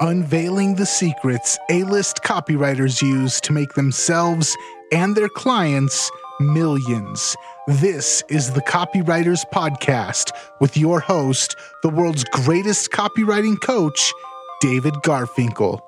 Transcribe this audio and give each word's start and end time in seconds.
unveiling 0.00 0.76
the 0.76 0.86
secrets 0.86 1.58
A 1.70 1.82
list 1.84 2.22
copywriters 2.22 3.02
use 3.02 3.40
to 3.40 3.52
make 3.52 3.74
themselves 3.74 4.56
and 4.92 5.16
their 5.16 5.28
clients 5.28 6.10
millions. 6.40 7.34
This 7.66 8.22
is 8.28 8.52
the 8.52 8.62
Copywriters 8.62 9.44
Podcast 9.52 10.30
with 10.60 10.76
your 10.76 11.00
host, 11.00 11.56
the 11.82 11.88
world's 11.88 12.24
greatest 12.24 12.90
copywriting 12.90 13.60
coach, 13.60 14.12
David 14.60 14.94
Garfinkel. 15.04 15.80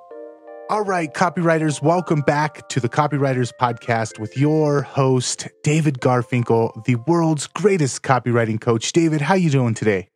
All 0.68 0.84
right, 0.84 1.12
copywriters, 1.12 1.82
welcome 1.82 2.20
back 2.20 2.68
to 2.68 2.80
the 2.80 2.88
Copywriters 2.88 3.52
Podcast 3.60 4.18
with 4.18 4.36
your 4.36 4.82
host, 4.82 5.48
David 5.62 6.00
Garfinkel, 6.00 6.84
the 6.84 6.96
world's 7.06 7.46
greatest 7.46 8.02
copywriting 8.02 8.60
coach. 8.60 8.92
David, 8.92 9.20
how 9.20 9.34
you 9.34 9.50
doing 9.50 9.74
today? 9.74 10.08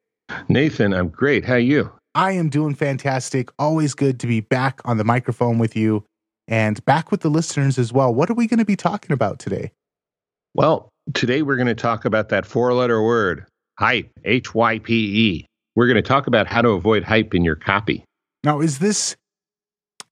Nathan, 0.48 0.92
I'm 0.92 1.08
great. 1.08 1.44
How 1.44 1.56
you? 1.56 1.92
I 2.14 2.32
am 2.32 2.48
doing 2.48 2.74
fantastic. 2.74 3.50
Always 3.58 3.94
good 3.94 4.20
to 4.20 4.26
be 4.26 4.40
back 4.40 4.80
on 4.84 4.98
the 4.98 5.04
microphone 5.04 5.58
with 5.58 5.74
you 5.74 6.04
and 6.46 6.84
back 6.84 7.10
with 7.10 7.22
the 7.22 7.28
listeners 7.28 7.78
as 7.78 7.92
well. 7.92 8.14
What 8.14 8.30
are 8.30 8.34
we 8.34 8.46
going 8.46 8.58
to 8.58 8.64
be 8.64 8.76
talking 8.76 9.12
about 9.12 9.38
today? 9.38 9.72
Well, 10.54 10.88
today 11.12 11.42
we're 11.42 11.56
going 11.56 11.66
to 11.66 11.74
talk 11.74 12.04
about 12.04 12.28
that 12.28 12.46
four 12.46 12.72
letter 12.72 13.02
word, 13.02 13.46
hype, 13.78 14.10
H 14.24 14.54
Y 14.54 14.78
P 14.78 14.94
E. 14.94 15.46
We're 15.74 15.88
going 15.88 15.96
to 15.96 16.02
talk 16.02 16.28
about 16.28 16.46
how 16.46 16.62
to 16.62 16.70
avoid 16.70 17.02
hype 17.02 17.34
in 17.34 17.42
your 17.42 17.56
copy. 17.56 18.04
Now, 18.44 18.60
is 18.60 18.78
this 18.78 19.16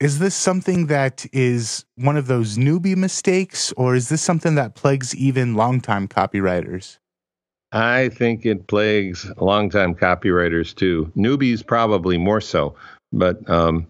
is 0.01 0.19
this 0.19 0.35
something 0.35 0.87
that 0.87 1.25
is 1.33 1.85
one 1.95 2.17
of 2.17 2.27
those 2.27 2.59
newbie 2.59 2.97
mistakes 2.97 3.73
or 3.77 3.95
is 3.95 4.09
this 4.09 4.21
something 4.21 4.57
that 4.57 4.75
plagues 4.75 5.15
even 5.15 5.55
longtime 5.55 6.09
copywriters? 6.09 6.99
I 7.73 8.11
think 8.11 8.45
it 8.45 8.67
plagues 8.67 9.31
longtime 9.39 9.95
copywriters 9.95 10.75
too. 10.75 11.11
Newbies 11.17 11.67
probably 11.67 12.19
more 12.19 12.41
so, 12.41 12.75
but 13.13 13.49
um, 13.49 13.87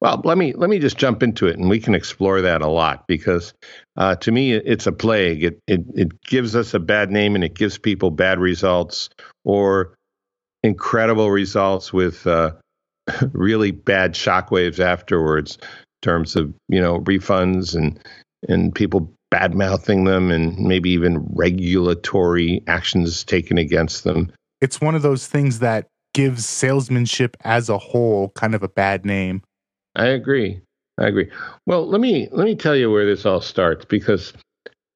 well, 0.00 0.20
let 0.24 0.38
me 0.38 0.52
let 0.52 0.70
me 0.70 0.78
just 0.78 0.96
jump 0.96 1.22
into 1.22 1.46
it, 1.46 1.58
and 1.58 1.68
we 1.68 1.80
can 1.80 1.94
explore 1.94 2.40
that 2.40 2.62
a 2.62 2.68
lot 2.68 3.06
because 3.08 3.52
uh, 3.96 4.14
to 4.16 4.30
me, 4.30 4.52
it's 4.52 4.86
a 4.86 4.92
plague. 4.92 5.42
It, 5.42 5.60
it 5.66 5.80
it 5.94 6.22
gives 6.22 6.54
us 6.54 6.74
a 6.74 6.78
bad 6.78 7.10
name, 7.10 7.34
and 7.34 7.42
it 7.42 7.54
gives 7.54 7.76
people 7.76 8.10
bad 8.10 8.38
results 8.38 9.10
or 9.44 9.94
incredible 10.62 11.30
results 11.30 11.92
with 11.92 12.26
uh, 12.26 12.52
really 13.32 13.72
bad 13.72 14.14
shockwaves 14.14 14.78
afterwards, 14.78 15.58
in 15.60 16.06
terms 16.06 16.36
of 16.36 16.54
you 16.68 16.80
know 16.80 17.00
refunds 17.00 17.74
and 17.74 17.98
and 18.48 18.74
people 18.74 19.12
bad 19.34 19.52
mouthing 19.52 20.04
them 20.04 20.30
and 20.30 20.56
maybe 20.56 20.88
even 20.90 21.18
regulatory 21.34 22.62
actions 22.68 23.24
taken 23.24 23.58
against 23.58 24.04
them. 24.04 24.30
It's 24.60 24.80
one 24.80 24.94
of 24.94 25.02
those 25.02 25.26
things 25.26 25.58
that 25.58 25.88
gives 26.12 26.46
salesmanship 26.46 27.36
as 27.40 27.68
a 27.68 27.76
whole 27.76 28.28
kind 28.36 28.54
of 28.54 28.62
a 28.62 28.68
bad 28.68 29.04
name. 29.04 29.42
I 29.96 30.06
agree. 30.06 30.60
I 30.98 31.08
agree. 31.08 31.32
Well, 31.66 31.84
let 31.84 32.00
me 32.00 32.28
let 32.30 32.44
me 32.44 32.54
tell 32.54 32.76
you 32.76 32.92
where 32.92 33.04
this 33.04 33.26
all 33.26 33.40
starts 33.40 33.84
because, 33.84 34.32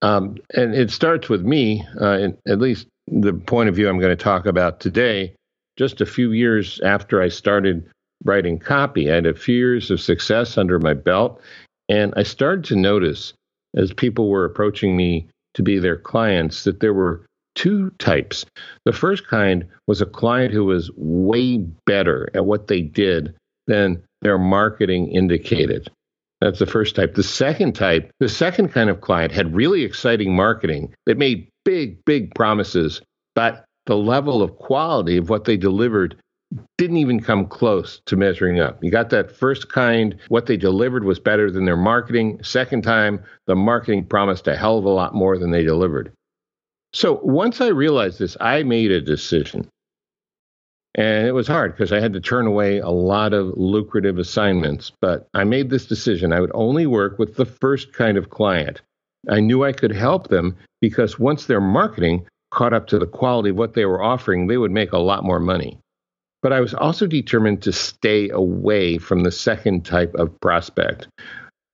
um, 0.03 0.37
and 0.55 0.73
it 0.73 0.93
starts 0.93 1.29
with 1.29 1.43
me. 1.43 1.85
Uh, 2.01 2.29
at 2.47 2.61
least 2.61 2.87
the 3.09 3.33
point 3.33 3.69
of 3.69 3.75
view 3.75 3.89
I'm 3.89 3.99
going 3.99 4.17
to 4.17 4.25
talk 4.25 4.47
about 4.47 4.79
today. 4.79 5.35
Just 5.77 6.01
a 6.01 6.07
few 6.07 6.31
years 6.31 6.81
after 6.85 7.21
I 7.21 7.29
started 7.29 7.91
writing 8.23 8.61
copy, 8.61 9.11
I 9.11 9.17
had 9.17 9.27
a 9.27 9.35
few 9.35 9.57
years 9.57 9.91
of 9.91 10.01
success 10.01 10.57
under 10.57 10.79
my 10.79 10.95
belt, 10.95 11.41
and 11.89 12.15
I 12.17 12.23
started 12.23 12.65
to 12.67 12.77
notice 12.77 13.33
as 13.77 13.93
people 13.93 14.29
were 14.29 14.45
approaching 14.45 14.97
me 14.97 15.29
to 15.55 15.63
be 15.63 15.79
their 15.79 15.97
clients 15.97 16.65
that 16.65 16.81
there 16.81 16.95
were 16.95 17.25
two 17.55 17.91
types. 17.99 18.45
The 18.85 18.93
first 18.93 19.27
kind 19.27 19.67
was 19.87 20.01
a 20.01 20.07
client 20.07 20.53
who 20.53 20.65
was 20.65 20.91
way 20.97 21.59
better 21.87 22.31
at 22.35 22.47
what 22.47 22.69
they 22.69 22.81
did 22.83 23.35
than 23.67 24.03
their 24.23 24.39
marketing 24.39 25.09
indicated. 25.09 25.91
That's 26.41 26.61
the 26.61 26.67
first 26.67 26.95
type. 26.95 27.15
The 27.15 27.23
second 27.25 27.75
type, 27.75 28.11
the 28.21 28.29
second 28.29 28.69
kind 28.69 28.89
of 28.91 29.01
client 29.01 29.33
had 29.33 29.57
really 29.57 29.83
exciting 29.83 30.37
marketing 30.37 30.95
that 31.07 31.19
made 31.19 31.49
big, 31.65 32.05
big 32.05 32.35
promises, 32.35 33.03
but 33.35 33.65
the 33.87 33.97
level 33.97 34.43
of 34.43 34.57
quality 34.57 35.17
of 35.17 35.29
what 35.29 35.45
they 35.45 35.57
delivered 35.57 36.17
didn't 36.79 36.97
even 36.97 37.21
come 37.21 37.47
close 37.47 38.01
to 38.07 38.17
measuring 38.17 38.61
up. 38.61 38.83
You 38.83 38.91
got 38.91 39.11
that 39.11 39.31
first 39.31 39.71
kind, 39.71 40.17
what 40.29 40.47
they 40.47 40.57
delivered 40.57 41.05
was 41.05 41.19
better 41.19 41.51
than 41.51 41.65
their 41.65 41.77
marketing. 41.77 42.41
Second 42.43 42.83
time, 42.83 43.23
the 43.47 43.57
marketing 43.57 44.07
promised 44.07 44.49
a 44.49 44.57
hell 44.57 44.79
of 44.79 44.85
a 44.85 44.91
lot 44.91 45.15
more 45.15 45.37
than 45.37 45.51
they 45.51 45.63
delivered. 45.63 46.13
So 46.93 47.21
once 47.23 47.61
I 47.61 47.69
realized 47.69 48.19
this, 48.19 48.37
I 48.41 48.63
made 48.63 48.91
a 48.91 49.01
decision. 49.01 49.69
And 50.95 51.27
it 51.27 51.33
was 51.33 51.47
hard 51.47 51.73
because 51.73 51.93
I 51.93 52.01
had 52.01 52.15
to 52.15 52.21
turn 52.21 52.47
away 52.47 52.79
a 52.79 52.89
lot 52.89 53.35
of 53.35 53.53
lucrative 53.57 54.19
assignments. 54.19 54.91
But 55.01 55.29
I 55.35 55.45
made 55.45 55.69
this 55.69 55.87
decision. 55.87 56.33
I 56.33 56.41
would 56.41 56.51
only 56.55 56.87
work 56.87 57.19
with 57.19 57.37
the 57.37 57.45
first 57.45 57.93
kind 57.93 58.17
of 58.17 58.31
client. 58.31 58.81
I 59.29 59.41
knew 59.41 59.65
I 59.65 59.73
could 59.73 59.93
help 59.93 60.29
them 60.29 60.57
because 60.81 61.19
once 61.19 61.45
their 61.45 61.61
marketing 61.61 62.27
caught 62.51 62.73
up 62.73 62.87
to 62.89 62.99
the 62.99 63.07
quality 63.07 63.51
of 63.51 63.57
what 63.57 63.75
they 63.75 63.85
were 63.85 64.03
offering, 64.03 64.47
they 64.47 64.57
would 64.57 64.71
make 64.71 64.93
a 64.93 64.99
lot 64.99 65.25
more 65.25 65.41
money. 65.41 65.79
But 66.43 66.53
I 66.53 66.61
was 66.61 66.75
also 66.75 67.07
determined 67.07 67.63
to 67.63 67.73
stay 67.73 68.29
away 68.31 68.99
from 68.99 69.23
the 69.23 69.33
second 69.33 69.85
type 69.85 70.15
of 70.15 70.39
prospect. 70.41 71.09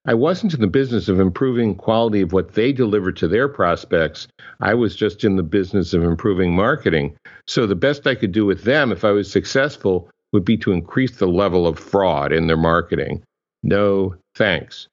I 0.07 0.15
wasn't 0.15 0.53
in 0.53 0.61
the 0.61 0.67
business 0.67 1.09
of 1.09 1.19
improving 1.19 1.75
quality 1.75 2.21
of 2.21 2.33
what 2.33 2.55
they 2.55 2.73
delivered 2.73 3.17
to 3.19 3.29
their 3.29 3.49
prospects. 3.49 4.29
I 4.61 4.75
was 4.75 4.95
just 4.95 5.25
in 5.25 5.37
the 5.37 5.43
business 5.43 5.95
of 5.95 6.05
improving 6.05 6.55
marketing. 6.55 7.17
So 7.47 7.67
the 7.67 7.75
best 7.75 8.07
I 8.07 8.15
could 8.15 8.33
do 8.33 8.45
with 8.45 8.65
them, 8.65 8.93
if 8.93 9.05
I 9.05 9.13
was 9.13 9.31
successful, 9.31 10.11
would 10.33 10.45
be 10.45 10.59
to 10.59 10.73
increase 10.73 11.17
the 11.17 11.27
level 11.27 11.67
of 11.67 11.79
fraud 11.79 12.33
in 12.33 12.49
their 12.49 12.57
marketing. 12.57 13.23
No 13.63 14.15
thanks. 14.35 14.89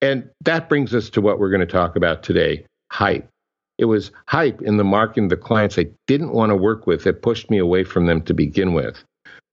And 0.00 0.30
that 0.42 0.68
brings 0.68 0.94
us 0.94 1.10
to 1.10 1.20
what 1.20 1.40
we're 1.40 1.50
going 1.50 1.60
to 1.60 1.66
talk 1.66 1.96
about 1.96 2.22
today 2.22 2.64
hype. 2.92 3.28
It 3.80 3.86
was 3.86 4.12
hype 4.26 4.60
in 4.60 4.76
the 4.76 4.84
marketing 4.84 5.24
of 5.24 5.30
the 5.30 5.38
clients 5.38 5.78
I 5.78 5.86
didn't 6.06 6.34
want 6.34 6.50
to 6.50 6.56
work 6.56 6.86
with 6.86 7.04
that 7.04 7.22
pushed 7.22 7.48
me 7.48 7.56
away 7.56 7.82
from 7.82 8.04
them 8.04 8.20
to 8.24 8.34
begin 8.34 8.74
with. 8.74 9.02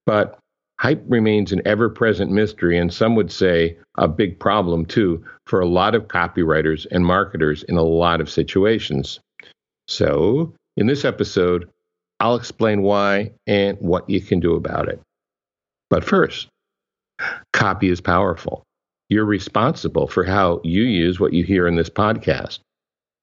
But 0.05 0.37
hype 0.81 1.01
remains 1.07 1.53
an 1.53 1.61
ever 1.63 1.89
present 1.89 2.29
mystery, 2.29 2.77
and 2.77 2.93
some 2.93 3.15
would 3.15 3.31
say 3.31 3.77
a 3.95 4.05
big 4.09 4.37
problem 4.37 4.85
too, 4.85 5.23
for 5.45 5.61
a 5.61 5.65
lot 5.65 5.95
of 5.95 6.09
copywriters 6.09 6.85
and 6.91 7.05
marketers 7.05 7.63
in 7.63 7.77
a 7.77 7.83
lot 7.83 8.19
of 8.19 8.29
situations. 8.29 9.21
So, 9.87 10.53
in 10.75 10.87
this 10.87 11.05
episode, 11.05 11.69
I'll 12.19 12.35
explain 12.35 12.81
why 12.81 13.31
and 13.47 13.77
what 13.79 14.09
you 14.09 14.19
can 14.19 14.41
do 14.41 14.55
about 14.55 14.89
it. 14.89 14.99
But 15.89 16.03
first, 16.03 16.49
copy 17.53 17.87
is 17.87 18.01
powerful. 18.01 18.63
You're 19.07 19.23
responsible 19.23 20.07
for 20.07 20.25
how 20.25 20.59
you 20.65 20.83
use 20.83 21.17
what 21.17 21.31
you 21.31 21.45
hear 21.45 21.65
in 21.65 21.75
this 21.75 21.89
podcast. 21.89 22.59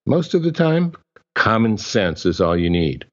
Most 0.07 0.35
of 0.35 0.43
the 0.43 0.53
time, 0.53 0.93
common 1.35 1.79
sense 1.79 2.27
is 2.27 2.41
all 2.41 2.57
you 2.57 2.71
need. 2.71 3.07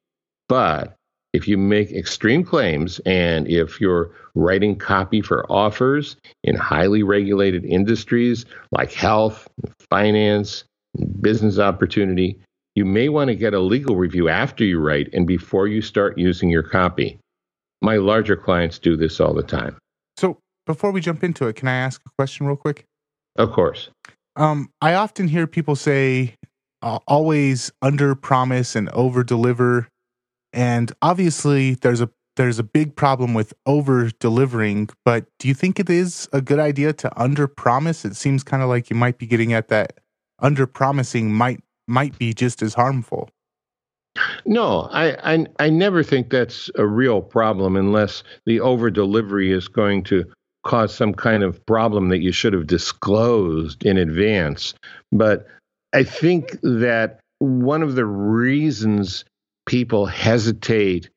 But 0.50 0.96
if 1.34 1.48
you 1.48 1.58
make 1.58 1.92
extreme 1.92 2.44
claims 2.44 3.00
and 3.06 3.48
if 3.48 3.80
you're 3.80 4.12
writing 4.36 4.76
copy 4.76 5.22
for 5.22 5.50
offers 5.50 6.18
in 6.44 6.56
highly 6.56 7.04
regulated 7.04 7.64
industries 7.64 8.46
like 8.72 8.92
health, 8.92 9.48
finance, 9.90 10.66
business 11.22 11.58
opportunity, 11.58 12.38
you 12.76 12.86
may 12.86 13.10
want 13.10 13.30
to 13.30 13.36
get 13.36 13.54
a 13.54 13.60
legal 13.60 13.96
review 13.96 14.28
after 14.28 14.64
you 14.64 14.80
write 14.80 15.10
and 15.14 15.26
before 15.26 15.68
you 15.68 15.82
start 15.82 16.18
using 16.18 16.50
your 16.50 16.64
copy. 16.64 17.18
My 17.82 17.98
larger 17.98 18.36
clients 18.36 18.78
do 18.78 18.96
this 18.96 19.20
all 19.20 19.34
the 19.34 19.44
time. 19.44 19.78
So, 20.18 20.38
before 20.66 20.92
we 20.92 21.02
jump 21.02 21.24
into 21.24 21.48
it, 21.48 21.56
can 21.56 21.68
I 21.68 21.76
ask 21.76 22.02
a 22.06 22.10
question 22.18 22.46
real 22.46 22.56
quick? 22.56 22.86
Of 23.38 23.52
course. 23.52 23.90
Um, 24.36 24.70
I 24.82 24.94
often 24.94 25.28
hear 25.28 25.48
people 25.48 25.76
say, 25.76 26.36
uh, 26.82 27.00
always 27.08 27.72
under 27.82 28.16
promise 28.16 28.76
and 28.76 28.90
over 28.90 29.24
deliver. 29.24 29.88
And 30.54 30.92
obviously, 31.02 31.76
there's 31.76 32.02
a 32.02 32.10
there's 32.38 32.60
a 32.60 32.64
big 32.64 32.96
problem 32.96 33.34
with 33.34 33.54
over 33.66 34.10
delivering. 34.20 34.90
But 35.06 35.26
do 35.40 35.48
you 35.48 35.54
think 35.54 35.80
it 35.80 35.90
is 35.90 36.28
a 36.34 36.42
good 36.42 36.60
idea 36.60 36.94
to 36.94 37.22
under 37.22 37.48
promise? 37.48 38.06
It 38.06 38.16
seems 38.16 38.44
kind 38.44 38.64
of 38.64 38.70
like 38.70 38.90
you 38.90 38.96
might 38.96 39.18
be 39.18 39.28
getting 39.28 39.54
at 39.54 39.68
that 39.70 40.00
under 40.40 40.66
promising 40.66 41.32
might 41.32 41.62
might 41.88 42.18
be 42.18 42.34
just 42.34 42.62
as 42.62 42.74
harmful. 42.74 43.30
No, 44.46 44.90
I, 44.92 45.34
I 45.34 45.46
I 45.60 45.70
never 45.70 46.04
think 46.04 46.30
that's 46.30 46.70
a 46.76 46.86
real 46.86 47.22
problem 47.22 47.76
unless 47.76 48.24
the 48.46 48.60
over 48.60 48.90
delivery 48.90 49.52
is 49.52 49.68
going 49.68 50.04
to 50.06 50.26
cause 50.64 50.94
some 50.94 51.14
kind 51.14 51.44
of 51.44 51.66
problem 51.66 52.10
that 52.10 52.20
you 52.20 52.32
should 52.32 52.54
have 52.54 52.68
disclosed 52.68 53.84
in 53.84 53.98
advance. 53.98 54.74
But 55.12 55.48
I 55.94 56.04
think 56.04 56.60
that 56.62 57.20
one 57.40 57.82
of 57.82 57.96
the 57.96 58.06
reasons 58.06 59.26
people 59.66 60.06
hesitate 60.06 61.10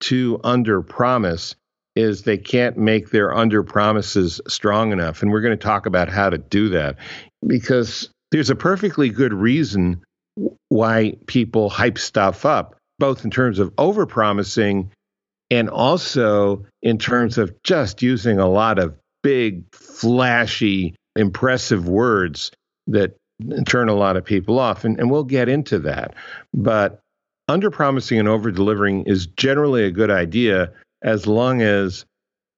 to 0.00 0.40
under 0.44 0.82
promise 0.82 1.54
is 1.96 2.22
they 2.22 2.38
can't 2.38 2.76
make 2.76 3.10
their 3.10 3.34
under 3.34 3.62
promises 3.62 4.40
strong 4.48 4.92
enough. 4.92 5.22
And 5.22 5.30
we're 5.30 5.40
going 5.40 5.58
to 5.58 5.62
talk 5.64 5.86
about 5.86 6.08
how 6.08 6.30
to 6.30 6.38
do 6.38 6.68
that 6.70 6.96
because 7.46 8.08
there's 8.30 8.50
a 8.50 8.54
perfectly 8.54 9.08
good 9.08 9.32
reason 9.32 10.02
why 10.68 11.16
people 11.26 11.68
hype 11.68 11.98
stuff 11.98 12.44
up, 12.46 12.76
both 12.98 13.24
in 13.24 13.30
terms 13.30 13.58
of 13.58 13.72
over 13.76 14.06
promising 14.06 14.90
and 15.50 15.68
also 15.68 16.64
in 16.82 16.96
terms 16.96 17.38
of 17.38 17.52
just 17.64 18.02
using 18.02 18.38
a 18.38 18.48
lot 18.48 18.78
of 18.78 18.94
big, 19.22 19.64
flashy, 19.74 20.94
impressive 21.16 21.88
words 21.88 22.52
that 22.86 23.16
turn 23.66 23.88
a 23.88 23.94
lot 23.94 24.16
of 24.16 24.24
people 24.24 24.58
off. 24.58 24.84
And, 24.84 24.98
and 24.98 25.10
we'll 25.10 25.24
get 25.24 25.48
into 25.48 25.78
that. 25.80 26.14
But 26.54 27.00
under 27.48 27.70
promising 27.70 28.18
and 28.18 28.28
over 28.28 28.50
delivering 28.50 29.04
is 29.04 29.26
generally 29.26 29.84
a 29.84 29.90
good 29.90 30.10
idea 30.10 30.72
as 31.02 31.26
long 31.26 31.62
as 31.62 32.04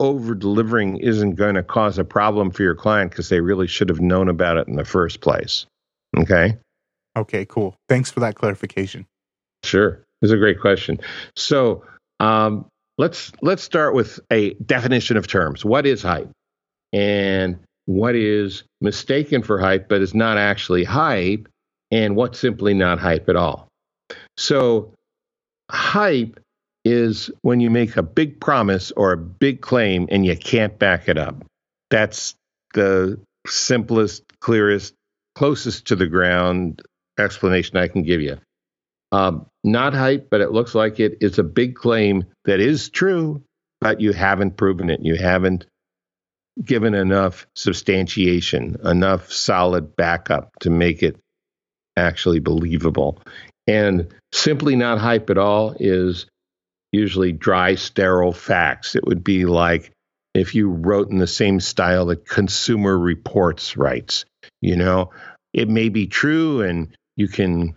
over 0.00 0.34
delivering 0.34 0.96
isn't 0.99 1.37
going 1.37 1.55
to 1.55 1.62
cause 1.62 1.99
a 1.99 2.05
problem 2.05 2.50
for 2.50 2.62
your 2.62 2.75
client 2.75 3.11
because 3.11 3.29
they 3.29 3.40
really 3.40 3.67
should 3.67 3.88
have 3.88 4.00
known 4.00 4.29
about 4.29 4.56
it 4.56 4.67
in 4.67 4.76
the 4.76 4.84
first 4.84 5.20
place. 5.20 5.67
Okay. 6.19 6.58
Okay, 7.17 7.44
cool. 7.46 7.76
Thanks 7.88 8.11
for 8.11 8.20
that 8.20 8.34
clarification. 8.34 9.06
Sure. 9.62 10.02
It's 10.23 10.32
a 10.32 10.37
great 10.37 10.61
question. 10.61 10.99
So 11.37 11.84
um, 12.20 12.67
let's 12.99 13.32
let's 13.43 13.62
start 13.62 13.94
with 13.94 14.20
a 14.31 14.55
definition 14.55 15.17
of 15.17 15.26
terms. 15.26 15.64
What 15.64 15.87
is 15.87 16.02
hype? 16.02 16.31
And 16.93 17.58
what 17.87 18.14
is 18.14 18.64
mistaken 18.81 19.43
for 19.43 19.58
hype 19.58 19.88
but 19.88 20.02
is 20.02 20.14
not 20.14 20.38
actually 20.38 20.84
hype, 20.84 21.49
and 21.90 22.17
what's 22.17 22.38
simply 22.38 22.75
not 22.75 22.99
hype 22.99 23.29
at 23.29 23.37
all. 23.37 23.69
So, 24.37 24.94
hype 25.70 26.40
is 26.84 27.31
when 27.43 27.61
you 27.61 27.70
make 27.70 27.96
a 27.96 28.02
big 28.02 28.40
promise 28.40 28.90
or 28.93 29.12
a 29.12 29.17
big 29.17 29.61
claim 29.61 30.08
and 30.11 30.26
you 30.26 30.37
can't 30.37 30.79
back 30.79 31.08
it 31.08 31.19
up. 31.19 31.44
That's 31.90 32.34
the 32.75 33.20
simplest, 33.46 34.25
clearest, 34.40 34.94
closest 35.34 35.87
to 35.88 35.96
the 35.96 36.06
ground 36.06 36.82
explanation 37.19 37.76
I 37.76 37.88
can 37.88 38.02
give 38.02 38.20
you. 38.20 38.38
Um, 39.12 39.46
not 39.62 39.93
hype, 39.93 40.29
but 40.31 40.40
it 40.40 40.52
looks 40.52 40.75
like 40.75 40.99
it. 40.99 41.19
it 41.20 41.32
is 41.32 41.38
a 41.38 41.44
big 41.44 41.76
claim 41.76 42.25
that 42.46 42.61
is 42.61 42.88
true, 42.88 43.43
but 43.81 44.00
you 44.00 44.12
haven't 44.12 44.56
proven 44.56 44.88
it. 44.90 45.00
You 45.02 45.17
haven't 45.17 45.67
given 46.63 46.95
enough 46.95 47.47
substantiation, 47.55 48.77
enough 48.85 49.31
solid 49.33 49.97
backup 49.97 50.51
to 50.61 50.71
make 50.71 51.03
it 51.03 51.17
actually 51.97 52.41
believable. 52.41 53.21
And 53.67 54.13
simply 54.33 54.77
not 54.77 54.99
hype 54.99 55.31
at 55.31 55.39
all 55.39 55.75
is 55.79 56.27
usually 56.93 57.33
dry, 57.33 57.75
sterile 57.75 58.33
facts. 58.33 58.95
It 58.95 59.05
would 59.07 59.25
be 59.25 59.45
like 59.47 59.93
if 60.35 60.55
you 60.55 60.69
wrote 60.69 61.11
in 61.11 61.19
the 61.19 61.27
same 61.27 61.61
style 61.61 62.07
that 62.07 62.29
Consumer 62.29 62.99
Reports 62.99 63.77
writes. 63.77 64.25
You 64.61 64.77
know, 64.77 65.11
it 65.53 65.69
may 65.69 65.89
be 65.89 66.07
true 66.07 66.63
and 66.63 66.95
you 67.17 67.29
can 67.29 67.75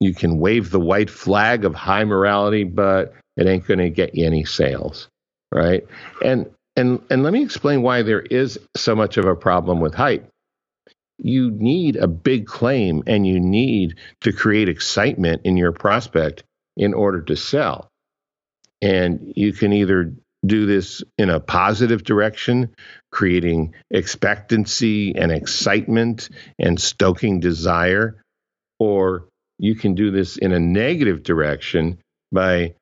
you 0.00 0.14
can 0.14 0.38
wave 0.38 0.70
the 0.70 0.80
white 0.80 1.08
flag 1.08 1.64
of 1.64 1.74
high 1.74 2.04
morality, 2.04 2.64
but 2.64 3.14
it 3.36 3.46
ain't 3.46 3.66
going 3.66 3.78
to 3.78 3.90
get 3.90 4.14
you 4.14 4.26
any 4.26 4.44
sales, 4.44 5.08
right? 5.52 5.86
And 6.22 6.50
and 6.76 7.00
and 7.10 7.22
let 7.22 7.32
me 7.32 7.42
explain 7.42 7.82
why 7.82 8.02
there 8.02 8.20
is 8.20 8.58
so 8.76 8.94
much 8.94 9.16
of 9.16 9.24
a 9.24 9.34
problem 9.34 9.80
with 9.80 9.94
hype. 9.94 10.28
You 11.18 11.50
need 11.50 11.96
a 11.96 12.06
big 12.06 12.46
claim 12.46 13.02
and 13.06 13.26
you 13.26 13.40
need 13.40 13.96
to 14.20 14.32
create 14.32 14.68
excitement 14.68 15.42
in 15.44 15.56
your 15.56 15.72
prospect 15.72 16.44
in 16.76 16.92
order 16.92 17.22
to 17.22 17.36
sell. 17.36 17.88
And 18.82 19.32
you 19.34 19.54
can 19.54 19.72
either 19.72 20.12
do 20.44 20.66
this 20.66 21.02
in 21.16 21.30
a 21.30 21.40
positive 21.40 22.04
direction, 22.04 22.74
creating 23.10 23.74
expectancy 23.90 25.16
and 25.16 25.32
excitement 25.32 26.28
and 26.58 26.78
stoking 26.78 27.40
desire, 27.40 28.22
or 28.78 29.26
you 29.58 29.74
can 29.74 29.94
do 29.94 30.10
this 30.10 30.36
in 30.36 30.52
a 30.52 30.60
negative 30.60 31.22
direction 31.22 31.98
by 32.30 32.74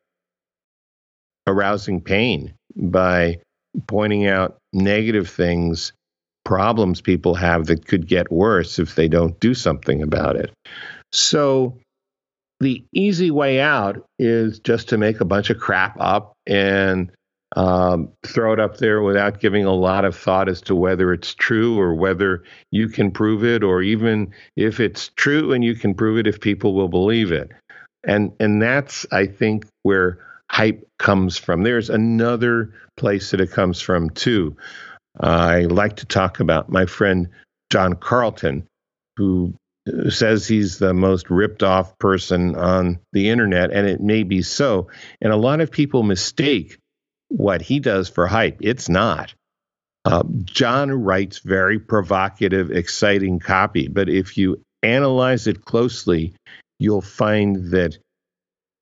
arousing 1.47 2.01
pain, 2.01 2.55
by 2.75 3.39
pointing 3.87 4.27
out 4.27 4.57
negative 4.73 5.29
things, 5.29 5.93
problems 6.45 7.01
people 7.01 7.35
have 7.35 7.67
that 7.67 7.87
could 7.87 8.07
get 8.07 8.31
worse 8.31 8.79
if 8.79 8.95
they 8.95 9.09
don't 9.09 9.39
do 9.41 9.55
something 9.55 10.03
about 10.03 10.37
it. 10.37 10.53
So 11.13 11.79
the 12.61 12.85
easy 12.93 13.31
way 13.31 13.61
out 13.61 14.05
is 14.19 14.59
just 14.59 14.89
to 14.91 14.99
make 14.99 15.21
a 15.21 15.25
bunch 15.25 15.51
of 15.51 15.59
crap 15.59 15.97
up 15.99 16.33
and 16.47 17.11
um, 17.57 18.11
throw 18.25 18.53
it 18.53 18.61
up 18.61 18.79
there 18.79 19.03
without 19.03 19.41
giving 19.41 19.65
a 19.65 19.75
lot 19.75 20.05
of 20.05 20.17
thought 20.17 20.49
as 20.49 20.61
to 20.63 20.75
whether 20.75 21.13
it's 21.13 21.35
true 21.35 21.79
or 21.79 21.95
whether 21.95 22.43
you 22.71 22.89
can 22.89 23.11
prove 23.11 23.45
it, 23.45 23.63
or 23.63 23.81
even 23.81 24.33
if 24.57 24.81
it's 24.81 25.11
true 25.17 25.53
and 25.53 25.63
you 25.63 25.75
can 25.75 25.95
prove 25.95 26.19
it, 26.19 26.27
if 26.27 26.41
people 26.41 26.75
will 26.75 26.89
believe 26.89 27.31
it. 27.31 27.53
And 28.07 28.33
and 28.41 28.61
that's 28.61 29.07
I 29.13 29.27
think 29.27 29.67
where 29.83 30.19
hype 30.55 30.87
comes 31.01 31.37
from. 31.37 31.65
There's 31.65 31.91
another 31.91 32.73
place 32.97 33.33
that 33.33 33.41
it 33.41 33.51
comes 33.51 33.81
from 33.81 34.11
too. 34.11 34.57
I 35.19 35.63
like 35.63 35.97
to 35.97 36.07
talk 36.07 36.39
about 36.39 36.69
my 36.69 36.87
friend 36.87 37.29
John 37.71 37.95
Carlton, 37.95 38.65
who 39.17 39.55
says 40.11 40.47
he's 40.47 40.79
the 40.79 40.95
most 40.95 41.29
ripped 41.29 41.65
off 41.65 41.99
person 41.99 42.55
on 42.55 43.01
the 43.13 43.31
internet, 43.31 43.73
and 43.73 43.89
it 43.89 44.01
may 44.01 44.23
be 44.23 44.43
so. 44.43 44.87
And 45.21 45.33
a 45.33 45.37
lot 45.37 45.61
of 45.61 45.73
people 45.73 46.05
mistake 46.05 46.79
what 47.29 47.61
he 47.61 47.81
does 47.81 48.09
for 48.09 48.29
hype. 48.29 48.59
It's 48.61 48.89
not. 48.89 49.35
Uh, 50.05 50.23
John 50.45 50.93
writes 50.93 51.41
very 51.41 51.81
provocative, 51.81 52.71
exciting 52.71 53.41
copy, 53.41 53.89
but 53.89 54.09
if 54.09 54.39
you 54.39 54.63
analyze 54.85 55.49
it 55.49 55.65
closely, 55.65 56.37
you'll 56.79 57.01
find 57.01 57.73
that 57.73 57.99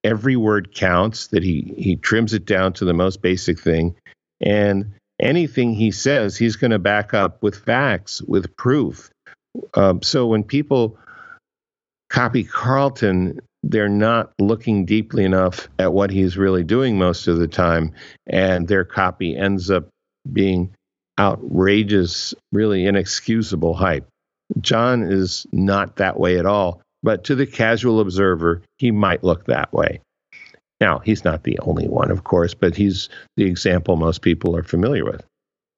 every 0.05 0.37
word 0.37 0.75
counts, 0.75 1.29
that 1.29 1.43
he, 1.43 1.75
he 1.77 1.97
trims 1.97 2.35
it 2.35 2.45
down 2.45 2.73
to 2.75 2.85
the 2.85 2.93
most 2.93 3.23
basic 3.23 3.59
thing. 3.59 3.95
And 4.41 4.93
anything 5.21 5.75
he 5.75 5.91
says, 5.91 6.37
he's 6.37 6.57
going 6.57 6.73
to 6.73 6.79
back 6.79 7.15
up 7.15 7.43
with 7.43 7.57
facts, 7.57 8.21
with 8.23 8.57
proof. 8.57 9.11
Um, 9.75 10.03
so 10.03 10.27
when 10.27 10.43
people 10.43 10.99
copy 12.11 12.45
Carlton, 12.45 13.41
they're 13.63 13.89
not 13.89 14.33
looking 14.41 14.85
deeply 14.85 15.25
enough 15.25 15.69
at 15.79 15.93
what 15.93 16.11
he's 16.11 16.37
really 16.37 16.65
doing 16.65 16.99
most 16.99 17.29
of 17.29 17.39
the 17.39 17.49
time. 17.49 17.93
And 18.27 18.67
their 18.67 18.85
copy 18.85 19.37
ends 19.37 19.71
up 19.71 19.89
being 20.33 20.75
outrageous, 21.19 22.35
really 22.51 22.87
inexcusable 22.87 23.75
hype. 23.75 24.09
John 24.61 25.03
is 25.03 25.47
not 25.53 25.97
that 25.97 26.19
way 26.19 26.39
at 26.39 26.47
all. 26.47 26.83
But 27.03 27.25
to 27.25 27.35
the 27.35 27.47
casual 27.47 28.01
observer, 28.01 28.63
he 28.79 28.91
might 28.91 29.25
look 29.25 29.47
that 29.47 29.73
way. 29.73 30.01
Now, 30.81 30.99
he's 30.99 31.25
not 31.25 31.45
the 31.45 31.59
only 31.61 31.89
one, 31.89 32.11
of 32.11 32.25
course, 32.25 32.55
but 32.55 32.75
he's 32.75 33.09
the 33.37 33.45
example 33.45 33.97
most 33.97 34.23
people 34.23 34.57
are 34.57 34.65
familiar 34.65 35.05
with. 35.05 35.25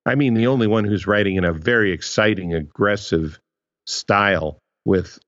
I 0.06 0.14
mean, 0.14 0.34
the 0.34 0.46
only 0.46 0.66
one 0.66 0.84
who's 0.84 1.06
writing 1.06 1.36
in 1.36 1.44
a 1.44 1.52
very 1.52 1.92
exciting, 1.92 2.54
aggressive 2.54 3.38
style 3.86 4.58
with 4.84 5.18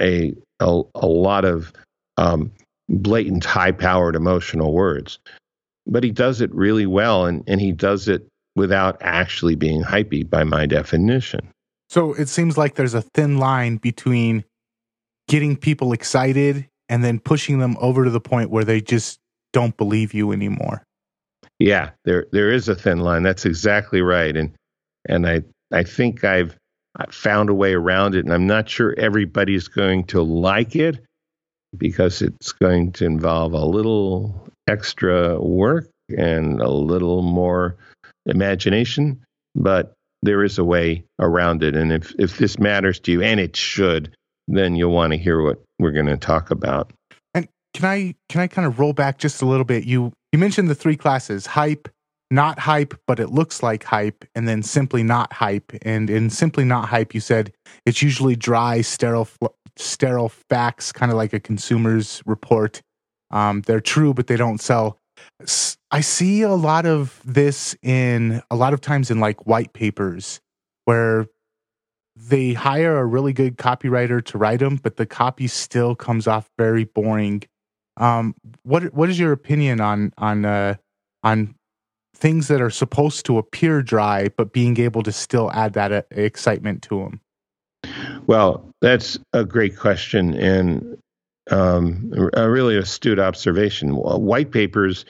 a, 0.00 0.34
a, 0.60 0.82
a 0.94 1.06
lot 1.06 1.44
of 1.44 1.72
um, 2.16 2.52
blatant, 2.88 3.44
high 3.44 3.72
powered 3.72 4.16
emotional 4.16 4.72
words. 4.72 5.18
But 5.86 6.04
he 6.04 6.10
does 6.10 6.40
it 6.40 6.54
really 6.54 6.86
well, 6.86 7.26
and, 7.26 7.44
and 7.46 7.60
he 7.60 7.72
does 7.72 8.08
it 8.08 8.26
without 8.56 8.96
actually 9.00 9.54
being 9.54 9.82
hypey 9.82 10.28
by 10.28 10.44
my 10.44 10.66
definition. 10.66 11.48
So 11.88 12.14
it 12.14 12.28
seems 12.28 12.58
like 12.58 12.74
there's 12.74 12.94
a 12.94 13.02
thin 13.02 13.38
line 13.38 13.76
between 13.76 14.44
getting 15.28 15.56
people 15.56 15.92
excited 15.92 16.68
and 16.88 17.02
then 17.02 17.18
pushing 17.18 17.58
them 17.58 17.76
over 17.80 18.04
to 18.04 18.10
the 18.10 18.20
point 18.20 18.50
where 18.50 18.64
they 18.64 18.80
just 18.80 19.18
don't 19.52 19.76
believe 19.76 20.14
you 20.14 20.32
anymore. 20.32 20.82
Yeah, 21.58 21.90
there 22.04 22.26
there 22.32 22.52
is 22.52 22.68
a 22.68 22.74
thin 22.74 23.00
line. 23.00 23.22
That's 23.22 23.46
exactly 23.46 24.02
right. 24.02 24.36
And 24.36 24.52
and 25.08 25.26
I 25.26 25.42
I 25.72 25.82
think 25.82 26.24
I've 26.24 26.56
found 27.10 27.50
a 27.50 27.54
way 27.54 27.74
around 27.74 28.14
it 28.14 28.24
and 28.24 28.32
I'm 28.32 28.46
not 28.46 28.68
sure 28.68 28.94
everybody's 28.98 29.68
going 29.68 30.04
to 30.04 30.22
like 30.22 30.76
it 30.76 30.98
because 31.76 32.22
it's 32.22 32.52
going 32.52 32.92
to 32.92 33.04
involve 33.04 33.52
a 33.52 33.64
little 33.64 34.48
extra 34.68 35.40
work 35.40 35.88
and 36.16 36.60
a 36.60 36.70
little 36.70 37.22
more 37.22 37.76
imagination, 38.26 39.22
but 39.54 39.92
there 40.22 40.42
is 40.42 40.58
a 40.58 40.64
way 40.64 41.04
around 41.20 41.62
it. 41.62 41.76
And 41.76 41.92
if, 41.92 42.14
if 42.18 42.38
this 42.38 42.58
matters 42.58 42.98
to 43.00 43.12
you, 43.12 43.22
and 43.22 43.38
it 43.40 43.56
should, 43.56 44.14
then 44.48 44.76
you'll 44.76 44.92
want 44.92 45.12
to 45.12 45.18
hear 45.18 45.42
what 45.42 45.62
we're 45.78 45.92
going 45.92 46.06
to 46.06 46.16
talk 46.16 46.50
about. 46.50 46.92
And 47.34 47.48
can 47.74 47.84
I 47.84 48.14
can 48.28 48.40
I 48.40 48.46
kind 48.46 48.66
of 48.66 48.78
roll 48.78 48.92
back 48.92 49.18
just 49.18 49.42
a 49.42 49.46
little 49.46 49.64
bit? 49.64 49.84
You 49.84 50.12
you 50.32 50.38
mentioned 50.38 50.68
the 50.68 50.74
three 50.74 50.96
classes: 50.96 51.46
hype, 51.46 51.88
not 52.30 52.58
hype, 52.58 52.94
but 53.06 53.20
it 53.20 53.30
looks 53.30 53.62
like 53.62 53.84
hype, 53.84 54.24
and 54.34 54.48
then 54.48 54.62
simply 54.62 55.02
not 55.02 55.32
hype. 55.32 55.72
And 55.82 56.10
in 56.10 56.30
simply 56.30 56.64
not 56.64 56.88
hype, 56.88 57.14
you 57.14 57.20
said 57.20 57.52
it's 57.84 58.02
usually 58.02 58.36
dry, 58.36 58.80
sterile, 58.80 59.28
sterile 59.76 60.30
facts, 60.50 60.92
kind 60.92 61.10
of 61.10 61.16
like 61.16 61.32
a 61.32 61.40
consumer's 61.40 62.22
report. 62.26 62.82
Um, 63.30 63.62
they're 63.62 63.80
true, 63.80 64.14
but 64.14 64.28
they 64.28 64.36
don't 64.36 64.60
sell. 64.60 64.98
I 65.90 66.00
see 66.00 66.42
a 66.42 66.52
lot 66.52 66.86
of 66.86 67.20
this 67.24 67.76
in 67.82 68.42
a 68.50 68.56
lot 68.56 68.74
of 68.74 68.80
times 68.80 69.10
in 69.10 69.18
like 69.18 69.46
white 69.46 69.72
papers 69.72 70.40
where 70.84 71.26
they 72.16 72.54
hire 72.54 72.98
a 72.98 73.04
really 73.04 73.32
good 73.32 73.58
copywriter 73.58 74.24
to 74.24 74.38
write 74.38 74.60
them, 74.60 74.76
but 74.76 74.96
the 74.96 75.06
copy 75.06 75.46
still 75.46 75.94
comes 75.94 76.26
off 76.26 76.48
very 76.58 76.84
boring. 76.84 77.42
Um, 77.98 78.34
what 78.62 78.94
what 78.94 79.10
is 79.10 79.18
your 79.18 79.32
opinion 79.32 79.80
on 79.80 80.12
on 80.18 80.44
uh, 80.44 80.74
on 81.22 81.54
things 82.14 82.48
that 82.48 82.62
are 82.62 82.70
supposed 82.70 83.26
to 83.26 83.38
appear 83.38 83.82
dry, 83.82 84.28
but 84.36 84.52
being 84.52 84.80
able 84.80 85.02
to 85.02 85.12
still 85.12 85.52
add 85.52 85.74
that 85.74 85.92
uh, 85.92 86.02
excitement 86.10 86.82
to 86.82 87.00
them? 87.00 87.20
Well, 88.26 88.68
that's 88.80 89.18
a 89.32 89.44
great 89.44 89.76
question 89.76 90.34
and 90.34 90.98
um, 91.50 92.12
a 92.34 92.50
really 92.50 92.76
astute 92.76 93.18
observation. 93.18 93.90
White 93.90 94.50
papers 94.50 95.04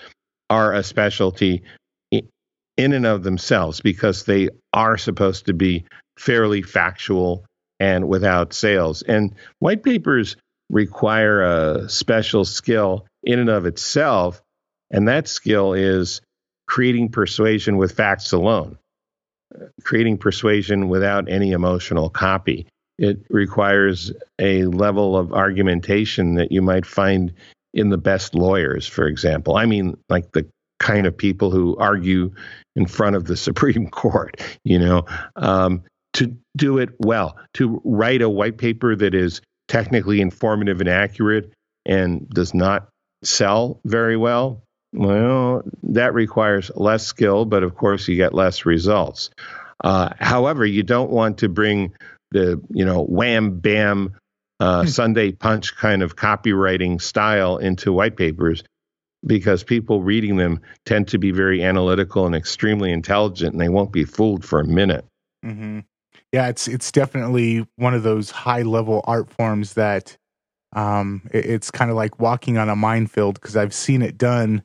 are 0.50 0.74
a 0.74 0.82
specialty 0.82 1.62
in 2.10 2.92
and 2.92 3.06
of 3.06 3.22
themselves 3.22 3.80
because 3.80 4.24
they 4.24 4.50
are 4.72 4.98
supposed 4.98 5.46
to 5.46 5.54
be 5.54 5.84
fairly 6.18 6.62
factual 6.62 7.44
and 7.78 8.08
without 8.08 8.52
sales. 8.52 9.02
And 9.02 9.34
white 9.58 9.82
papers 9.82 10.36
require 10.70 11.42
a 11.42 11.88
special 11.88 12.44
skill 12.44 13.06
in 13.22 13.38
and 13.38 13.50
of 13.50 13.66
itself, 13.66 14.42
and 14.90 15.08
that 15.08 15.28
skill 15.28 15.74
is 15.74 16.20
creating 16.66 17.10
persuasion 17.10 17.76
with 17.76 17.92
facts 17.92 18.32
alone, 18.32 18.78
creating 19.82 20.18
persuasion 20.18 20.88
without 20.88 21.28
any 21.28 21.52
emotional 21.52 22.10
copy. 22.10 22.66
It 22.98 23.18
requires 23.28 24.10
a 24.38 24.64
level 24.64 25.16
of 25.16 25.32
argumentation 25.32 26.34
that 26.36 26.50
you 26.50 26.62
might 26.62 26.86
find 26.86 27.32
in 27.74 27.90
the 27.90 27.98
best 27.98 28.34
lawyers, 28.34 28.86
for 28.86 29.06
example. 29.06 29.56
I 29.56 29.66
mean, 29.66 29.96
like 30.08 30.32
the 30.32 30.48
kind 30.80 31.06
of 31.06 31.16
people 31.16 31.50
who 31.50 31.76
argue 31.76 32.32
in 32.74 32.86
front 32.86 33.16
of 33.16 33.26
the 33.26 33.36
Supreme 33.36 33.88
Court, 33.88 34.40
you 34.64 34.78
know, 34.78 35.04
um, 35.36 35.82
to 36.16 36.36
do 36.56 36.78
it 36.78 36.90
well, 36.98 37.36
to 37.54 37.80
write 37.84 38.22
a 38.22 38.28
white 38.28 38.58
paper 38.58 38.96
that 38.96 39.14
is 39.14 39.40
technically 39.68 40.20
informative 40.20 40.80
and 40.80 40.88
accurate 40.88 41.52
and 41.84 42.28
does 42.30 42.54
not 42.54 42.88
sell 43.22 43.80
very 43.84 44.16
well. 44.16 44.62
Well, 44.92 45.62
that 45.82 46.14
requires 46.14 46.70
less 46.74 47.06
skill, 47.06 47.44
but 47.44 47.62
of 47.62 47.74
course, 47.74 48.08
you 48.08 48.16
get 48.16 48.34
less 48.34 48.64
results. 48.64 49.30
Uh, 49.84 50.10
however, 50.18 50.64
you 50.64 50.82
don't 50.82 51.10
want 51.10 51.38
to 51.38 51.48
bring 51.48 51.92
the 52.30 52.60
you 52.70 52.84
know 52.84 53.04
wham 53.04 53.60
bam 53.60 54.14
uh, 54.58 54.82
hmm. 54.82 54.88
Sunday 54.88 55.32
punch 55.32 55.76
kind 55.76 56.02
of 56.02 56.16
copywriting 56.16 57.00
style 57.00 57.58
into 57.58 57.92
white 57.92 58.16
papers 58.16 58.64
because 59.24 59.64
people 59.64 60.02
reading 60.02 60.36
them 60.36 60.60
tend 60.86 61.08
to 61.08 61.18
be 61.18 61.30
very 61.30 61.62
analytical 61.62 62.26
and 62.26 62.34
extremely 62.34 62.90
intelligent, 62.90 63.52
and 63.52 63.60
they 63.60 63.68
won't 63.68 63.92
be 63.92 64.04
fooled 64.04 64.44
for 64.44 64.60
a 64.60 64.66
minute. 64.66 65.04
Mm-hmm. 65.44 65.80
Yeah, 66.36 66.48
it's 66.48 66.68
it's 66.68 66.92
definitely 66.92 67.66
one 67.76 67.94
of 67.94 68.02
those 68.02 68.30
high 68.30 68.60
level 68.60 69.00
art 69.04 69.30
forms 69.30 69.72
that 69.72 70.18
um, 70.74 71.22
it, 71.32 71.46
it's 71.46 71.70
kind 71.70 71.90
of 71.90 71.96
like 71.96 72.20
walking 72.20 72.58
on 72.58 72.68
a 72.68 72.76
minefield 72.76 73.40
because 73.40 73.56
I've 73.56 73.72
seen 73.72 74.02
it 74.02 74.18
done 74.18 74.62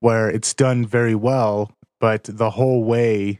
where 0.00 0.28
it's 0.28 0.52
done 0.52 0.84
very 0.84 1.14
well, 1.14 1.70
but 2.00 2.24
the 2.24 2.50
whole 2.50 2.82
way 2.82 3.38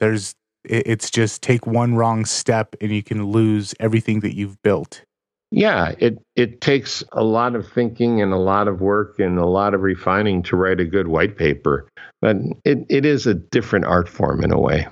there's 0.00 0.34
it, 0.64 0.82
it's 0.84 1.12
just 1.12 1.42
take 1.42 1.64
one 1.64 1.94
wrong 1.94 2.24
step 2.24 2.74
and 2.80 2.90
you 2.90 3.04
can 3.04 3.26
lose 3.26 3.72
everything 3.78 4.18
that 4.18 4.34
you've 4.34 4.60
built. 4.62 5.04
Yeah, 5.52 5.94
it 6.00 6.18
it 6.34 6.60
takes 6.60 7.04
a 7.12 7.22
lot 7.22 7.54
of 7.54 7.70
thinking 7.70 8.20
and 8.20 8.32
a 8.32 8.36
lot 8.36 8.66
of 8.66 8.80
work 8.80 9.20
and 9.20 9.38
a 9.38 9.46
lot 9.46 9.74
of 9.74 9.82
refining 9.82 10.42
to 10.42 10.56
write 10.56 10.80
a 10.80 10.84
good 10.84 11.06
white 11.06 11.36
paper. 11.36 11.88
But 12.20 12.38
it, 12.64 12.78
it 12.88 13.06
is 13.06 13.28
a 13.28 13.34
different 13.34 13.84
art 13.84 14.08
form 14.08 14.42
in 14.42 14.50
a 14.50 14.58
way. 14.58 14.88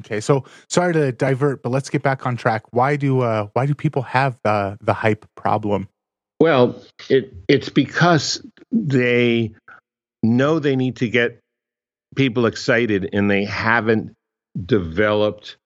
Okay, 0.00 0.20
so 0.20 0.44
sorry 0.68 0.92
to 0.92 1.12
divert, 1.12 1.62
but 1.62 1.70
let's 1.70 1.88
get 1.88 2.02
back 2.02 2.26
on 2.26 2.36
track. 2.36 2.64
Why 2.70 2.96
do 2.96 3.20
uh, 3.20 3.48
why 3.52 3.66
do 3.66 3.74
people 3.74 4.02
have 4.02 4.38
the 4.42 4.76
the 4.80 4.92
hype 4.92 5.24
problem? 5.36 5.88
Well, 6.40 6.82
it 7.08 7.32
it's 7.48 7.68
because 7.68 8.44
they 8.72 9.52
know 10.22 10.58
they 10.58 10.76
need 10.76 10.96
to 10.96 11.08
get 11.08 11.40
people 12.16 12.46
excited 12.46 13.08
and 13.12 13.30
they 13.30 13.44
haven't 13.44 14.14
developed 14.66 15.56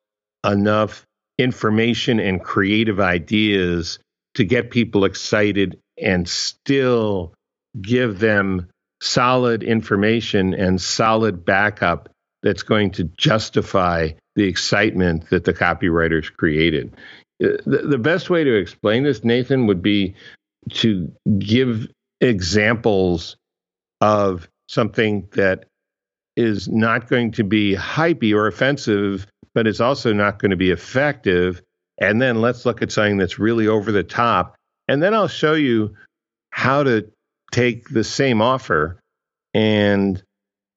enough 0.44 1.04
information 1.38 2.20
and 2.20 2.42
creative 2.42 3.00
ideas 3.00 3.98
to 4.34 4.44
get 4.44 4.70
people 4.70 5.04
excited 5.04 5.78
and 6.00 6.28
still 6.28 7.32
give 7.80 8.18
them 8.18 8.68
solid 9.00 9.62
information 9.62 10.54
and 10.54 10.80
solid 10.80 11.44
backup 11.44 12.08
that's 12.42 12.62
going 12.62 12.90
to 12.92 13.04
justify 13.04 14.10
the 14.36 14.44
excitement 14.44 15.28
that 15.30 15.44
the 15.44 15.52
copywriters 15.52 16.32
created. 16.32 16.94
Uh, 17.42 17.58
the, 17.66 17.78
the 17.78 17.98
best 17.98 18.30
way 18.30 18.44
to 18.44 18.54
explain 18.54 19.02
this, 19.02 19.24
Nathan, 19.24 19.66
would 19.66 19.82
be 19.82 20.14
to 20.70 21.12
give 21.38 21.88
examples 22.20 23.36
of 24.00 24.48
something 24.68 25.28
that 25.32 25.64
is 26.36 26.68
not 26.68 27.08
going 27.08 27.32
to 27.32 27.44
be 27.44 27.74
hypey 27.74 28.32
or 28.32 28.46
offensive, 28.46 29.26
but 29.54 29.66
it's 29.66 29.80
also 29.80 30.12
not 30.12 30.38
going 30.38 30.50
to 30.50 30.56
be 30.56 30.70
effective 30.70 31.62
and 31.98 32.22
then 32.22 32.40
let's 32.40 32.64
look 32.64 32.80
at 32.80 32.92
something 32.92 33.16
that's 33.16 33.38
really 33.38 33.66
over 33.66 33.90
the 33.90 34.04
top. 34.04 34.54
And 34.86 35.02
then 35.02 35.14
I'll 35.14 35.28
show 35.28 35.54
you 35.54 35.94
how 36.50 36.84
to 36.84 37.10
take 37.50 37.88
the 37.88 38.04
same 38.04 38.40
offer 38.40 39.00
and 39.52 40.22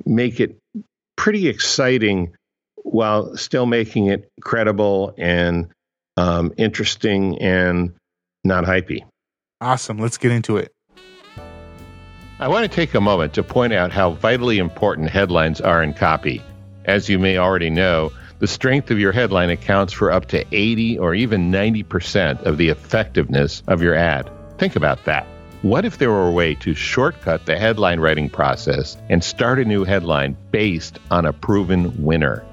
make 0.06 0.39
it 0.39 0.58
pretty 1.15 1.48
exciting 1.48 2.34
while 2.84 3.36
still 3.38 3.65
making 3.65 4.08
it 4.08 4.30
credible 4.41 5.13
and 5.18 5.70
um, 6.18 6.53
interesting 6.58 7.39
and 7.39 7.94
not 8.44 8.65
hypey. 8.65 9.03
Awesome. 9.60 10.00
Let's 10.00 10.18
get 10.18 10.32
into 10.32 10.58
it. 10.58 10.72
I 12.39 12.48
want 12.48 12.70
to 12.70 12.75
take 12.75 12.96
a 12.96 13.01
moment 13.01 13.36
to 13.36 13.44
point 13.44 13.72
out 13.72 13.91
how 13.91 14.12
vitally 14.12 14.58
important 14.58 15.12
headlines 15.12 15.62
are 15.62 15.84
in 15.84 15.94
copy. 15.94 16.41
As 16.86 17.08
you 17.08 17.20
may 17.20 17.38
already 17.38 17.70
know, 17.70 18.12
the 18.39 18.48
strength 18.48 18.89
of 18.89 18.98
your 18.98 19.12
headline 19.12 19.51
accounts 19.51 19.94
for 19.94 20.12
up 20.12 20.25
to 20.30 20.44
80 20.51 20.98
or 20.98 21.13
even 21.13 21.51
90% 21.51 22.41
of 22.41 22.58
the 22.58 22.70
effectiveness 22.70 23.62
of 23.68 23.84
your 23.84 23.94
ad. 23.94 24.27
Think 24.58 24.75
about 24.75 25.06
that. 25.06 25.27
What 25.62 25.86
if 25.86 26.00
there 26.00 26.10
were 26.10 26.27
a 26.27 26.32
way 26.32 26.56
to 26.56 26.74
shortcut 26.74 27.46
the 27.46 27.56
headline 27.56 28.00
writing 28.00 28.32
process 28.32 28.98
and 29.10 29.24
start 29.24 29.60
a 29.60 29.65
new 29.65 29.84
headline 29.84 30.36
based 30.50 30.98
on 31.12 31.27
a 31.27 31.34
proven 31.34 32.03
winner? 32.03 32.44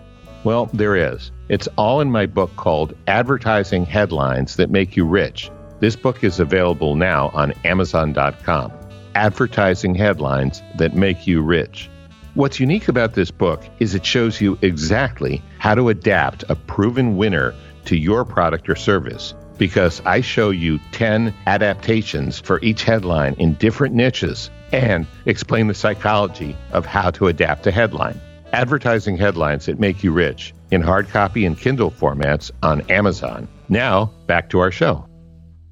Well, 0.44 0.66
there 0.74 0.94
is. 0.94 1.32
It's 1.48 1.68
all 1.78 2.02
in 2.02 2.10
my 2.10 2.26
book 2.26 2.54
called 2.56 2.94
Advertising 3.06 3.86
Headlines 3.86 4.56
That 4.56 4.68
Make 4.68 4.94
You 4.94 5.06
Rich. 5.06 5.50
This 5.80 5.96
book 5.96 6.22
is 6.22 6.38
available 6.38 6.96
now 6.96 7.30
on 7.32 7.52
Amazon.com. 7.64 8.72
Advertising 9.14 9.94
Headlines 9.94 10.60
That 10.76 10.94
Make 10.94 11.26
You 11.26 11.40
Rich. 11.40 11.88
What's 12.34 12.60
unique 12.60 12.88
about 12.88 13.14
this 13.14 13.30
book 13.30 13.64
is 13.78 13.94
it 13.94 14.04
shows 14.04 14.38
you 14.38 14.58
exactly 14.60 15.42
how 15.58 15.74
to 15.74 15.88
adapt 15.88 16.44
a 16.50 16.56
proven 16.56 17.16
winner 17.16 17.54
to 17.86 17.96
your 17.96 18.26
product 18.26 18.68
or 18.68 18.76
service. 18.76 19.32
Because 19.58 20.00
I 20.06 20.20
show 20.20 20.50
you 20.50 20.78
10 20.92 21.34
adaptations 21.46 22.38
for 22.38 22.60
each 22.62 22.84
headline 22.84 23.34
in 23.34 23.54
different 23.54 23.94
niches 23.94 24.50
and 24.72 25.06
explain 25.26 25.66
the 25.66 25.74
psychology 25.74 26.56
of 26.72 26.86
how 26.86 27.10
to 27.12 27.26
adapt 27.26 27.66
a 27.66 27.70
headline. 27.70 28.20
Advertising 28.52 29.16
headlines 29.16 29.66
that 29.66 29.78
make 29.78 30.02
you 30.02 30.12
rich 30.12 30.54
in 30.70 30.80
hard 30.80 31.08
copy 31.08 31.44
and 31.44 31.58
Kindle 31.58 31.90
formats 31.90 32.50
on 32.62 32.82
Amazon. 32.90 33.48
Now, 33.68 34.12
back 34.26 34.50
to 34.50 34.60
our 34.60 34.70
show. 34.70 35.06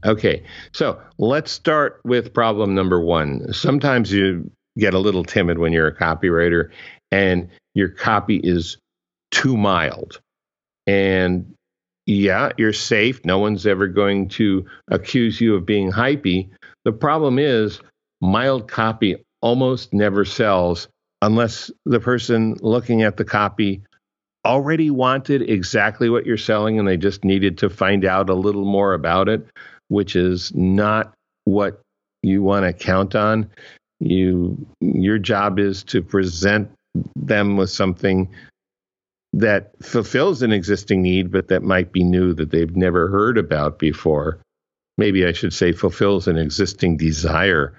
Okay, 0.04 0.44
so 0.72 1.00
let's 1.18 1.50
start 1.50 2.00
with 2.04 2.34
problem 2.34 2.74
number 2.74 3.00
one. 3.00 3.52
Sometimes 3.52 4.12
you 4.12 4.50
get 4.78 4.94
a 4.94 4.98
little 4.98 5.24
timid 5.24 5.58
when 5.58 5.72
you're 5.72 5.88
a 5.88 5.96
copywriter 5.96 6.70
and 7.10 7.48
your 7.74 7.88
copy 7.88 8.36
is 8.36 8.76
too 9.30 9.56
mild. 9.56 10.20
And 10.86 11.55
yeah, 12.06 12.52
you're 12.56 12.72
safe. 12.72 13.24
No 13.24 13.38
one's 13.38 13.66
ever 13.66 13.88
going 13.88 14.28
to 14.30 14.64
accuse 14.88 15.40
you 15.40 15.54
of 15.56 15.66
being 15.66 15.90
hypey. 15.90 16.48
The 16.84 16.92
problem 16.92 17.38
is, 17.38 17.80
mild 18.20 18.68
copy 18.68 19.16
almost 19.42 19.92
never 19.92 20.24
sells 20.24 20.88
unless 21.22 21.70
the 21.84 22.00
person 22.00 22.56
looking 22.60 23.02
at 23.02 23.16
the 23.16 23.24
copy 23.24 23.82
already 24.44 24.90
wanted 24.90 25.42
exactly 25.50 26.08
what 26.08 26.24
you're 26.24 26.36
selling 26.36 26.78
and 26.78 26.86
they 26.86 26.96
just 26.96 27.24
needed 27.24 27.58
to 27.58 27.68
find 27.68 28.04
out 28.04 28.30
a 28.30 28.34
little 28.34 28.64
more 28.64 28.94
about 28.94 29.28
it, 29.28 29.44
which 29.88 30.14
is 30.14 30.54
not 30.54 31.12
what 31.44 31.80
you 32.22 32.42
want 32.42 32.64
to 32.64 32.72
count 32.72 33.16
on. 33.16 33.50
You 33.98 34.56
your 34.80 35.18
job 35.18 35.58
is 35.58 35.82
to 35.84 36.02
present 36.02 36.70
them 37.16 37.56
with 37.56 37.70
something 37.70 38.28
that 39.36 39.72
fulfills 39.82 40.40
an 40.40 40.50
existing 40.50 41.02
need, 41.02 41.30
but 41.30 41.48
that 41.48 41.62
might 41.62 41.92
be 41.92 42.02
new 42.02 42.32
that 42.32 42.50
they've 42.50 42.74
never 42.74 43.08
heard 43.08 43.36
about 43.36 43.78
before. 43.78 44.38
Maybe 44.96 45.26
I 45.26 45.32
should 45.32 45.52
say 45.52 45.72
fulfills 45.72 46.26
an 46.26 46.38
existing 46.38 46.96
desire. 46.96 47.74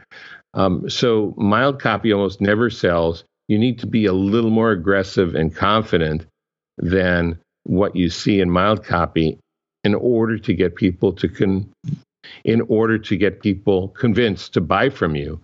Um, 0.53 0.87
so 0.87 1.33
mild 1.35 1.81
copy 1.81 2.13
almost 2.13 2.41
never 2.41 2.69
sells. 2.69 3.23
You 3.47 3.57
need 3.57 3.79
to 3.79 3.87
be 3.87 4.05
a 4.05 4.13
little 4.13 4.51
more 4.51 4.69
aggressive 4.71 5.33
and 5.33 5.55
confident 5.55 6.27
than 6.77 7.39
what 7.63 7.95
you 7.95 8.11
see 8.11 8.39
in 8.39 8.51
mild 8.51 8.85
copy 8.85 9.39
in 9.83 9.95
order 9.95 10.37
to 10.37 10.53
get 10.53 10.75
people 10.75 11.13
to 11.13 11.27
con- 11.27 11.71
in 12.43 12.61
order 12.61 12.99
to 12.99 13.17
get 13.17 13.41
people 13.41 13.87
convinced 13.89 14.53
to 14.53 14.61
buy 14.61 14.89
from 14.89 15.15
you. 15.15 15.41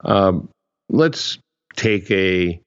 Um, 0.00 0.48
let's 0.88 1.38
take 1.76 2.10
a 2.10 2.60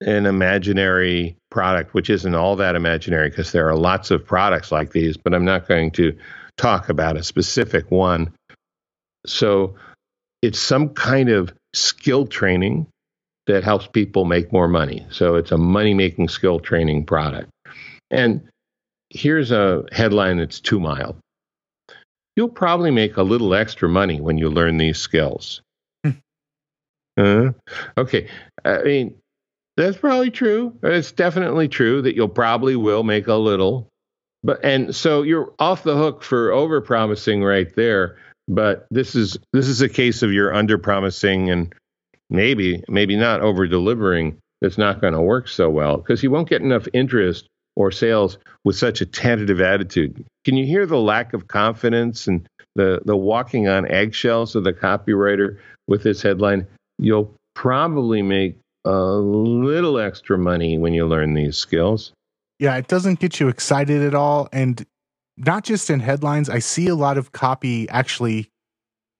an 0.00 0.26
imaginary 0.26 1.36
product, 1.50 1.94
which 1.94 2.10
isn't 2.10 2.34
all 2.34 2.56
that 2.56 2.76
imaginary 2.76 3.30
because 3.30 3.52
there 3.52 3.68
are 3.68 3.76
lots 3.76 4.10
of 4.10 4.24
products 4.24 4.72
like 4.72 4.92
these, 4.92 5.16
but 5.16 5.34
I'm 5.34 5.44
not 5.44 5.68
going 5.68 5.90
to 5.92 6.16
talk 6.56 6.88
about 6.88 7.16
a 7.16 7.22
specific 7.22 7.90
one. 7.90 8.32
So 9.26 9.74
it's 10.42 10.58
some 10.58 10.90
kind 10.90 11.30
of 11.30 11.52
skill 11.74 12.26
training 12.26 12.86
that 13.46 13.64
helps 13.64 13.86
people 13.86 14.24
make 14.24 14.52
more 14.52 14.68
money. 14.68 15.06
So 15.10 15.36
it's 15.36 15.52
a 15.52 15.58
money 15.58 15.94
making 15.94 16.28
skill 16.28 16.60
training 16.60 17.04
product. 17.04 17.50
And 18.10 18.48
here's 19.10 19.50
a 19.50 19.84
headline 19.92 20.38
that's 20.38 20.60
too 20.60 20.80
mild. 20.80 21.16
You'll 22.36 22.48
probably 22.48 22.90
make 22.90 23.16
a 23.16 23.22
little 23.22 23.54
extra 23.54 23.88
money 23.88 24.20
when 24.20 24.38
you 24.38 24.50
learn 24.50 24.76
these 24.76 24.98
skills. 24.98 25.62
uh, 27.16 27.50
okay. 27.96 28.28
I 28.64 28.82
mean, 28.82 29.14
that's 29.76 29.96
probably 29.96 30.30
true. 30.30 30.72
It's 30.82 31.12
definitely 31.12 31.68
true 31.68 32.02
that 32.02 32.14
you'll 32.14 32.28
probably 32.28 32.76
will 32.76 33.02
make 33.02 33.26
a 33.26 33.34
little. 33.34 33.88
But 34.42 34.64
and 34.64 34.94
so 34.94 35.22
you're 35.22 35.52
off 35.58 35.82
the 35.82 35.96
hook 35.96 36.22
for 36.22 36.52
over 36.52 36.80
promising 36.80 37.42
right 37.42 37.74
there. 37.74 38.16
But 38.46 38.86
this 38.90 39.14
is 39.14 39.38
this 39.52 39.68
is 39.68 39.80
a 39.80 39.88
case 39.88 40.22
of 40.22 40.32
you're 40.32 40.54
under 40.54 40.78
promising 40.78 41.50
and 41.50 41.74
maybe 42.30 42.84
maybe 42.88 43.16
not 43.16 43.40
over 43.40 43.66
delivering. 43.66 44.38
That's 44.60 44.78
not 44.78 45.00
going 45.00 45.14
to 45.14 45.20
work 45.20 45.48
so 45.48 45.68
well 45.70 45.96
because 45.96 46.22
you 46.22 46.30
won't 46.30 46.48
get 46.48 46.62
enough 46.62 46.86
interest 46.92 47.48
or 47.76 47.90
sales 47.90 48.38
with 48.64 48.76
such 48.76 49.00
a 49.00 49.06
tentative 49.06 49.60
attitude. 49.60 50.24
Can 50.44 50.56
you 50.56 50.66
hear 50.66 50.86
the 50.86 50.98
lack 50.98 51.32
of 51.32 51.48
confidence 51.48 52.26
and 52.26 52.46
the 52.76 53.00
the 53.04 53.16
walking 53.16 53.68
on 53.68 53.90
eggshells 53.90 54.54
of 54.54 54.64
the 54.64 54.72
copywriter 54.72 55.58
with 55.88 56.02
this 56.02 56.22
headline? 56.22 56.66
You'll 56.98 57.34
probably 57.54 58.22
make 58.22 58.58
a 58.84 58.92
little 58.92 59.98
extra 59.98 60.38
money 60.38 60.78
when 60.78 60.92
you 60.92 61.06
learn 61.06 61.34
these 61.34 61.56
skills. 61.56 62.12
Yeah, 62.58 62.76
it 62.76 62.88
doesn't 62.88 63.18
get 63.18 63.40
you 63.40 63.48
excited 63.48 64.02
at 64.02 64.14
all. 64.14 64.48
And 64.52 64.84
not 65.36 65.64
just 65.64 65.90
in 65.90 66.00
headlines, 66.00 66.48
I 66.48 66.58
see 66.58 66.88
a 66.88 66.94
lot 66.94 67.18
of 67.18 67.32
copy 67.32 67.88
actually 67.88 68.50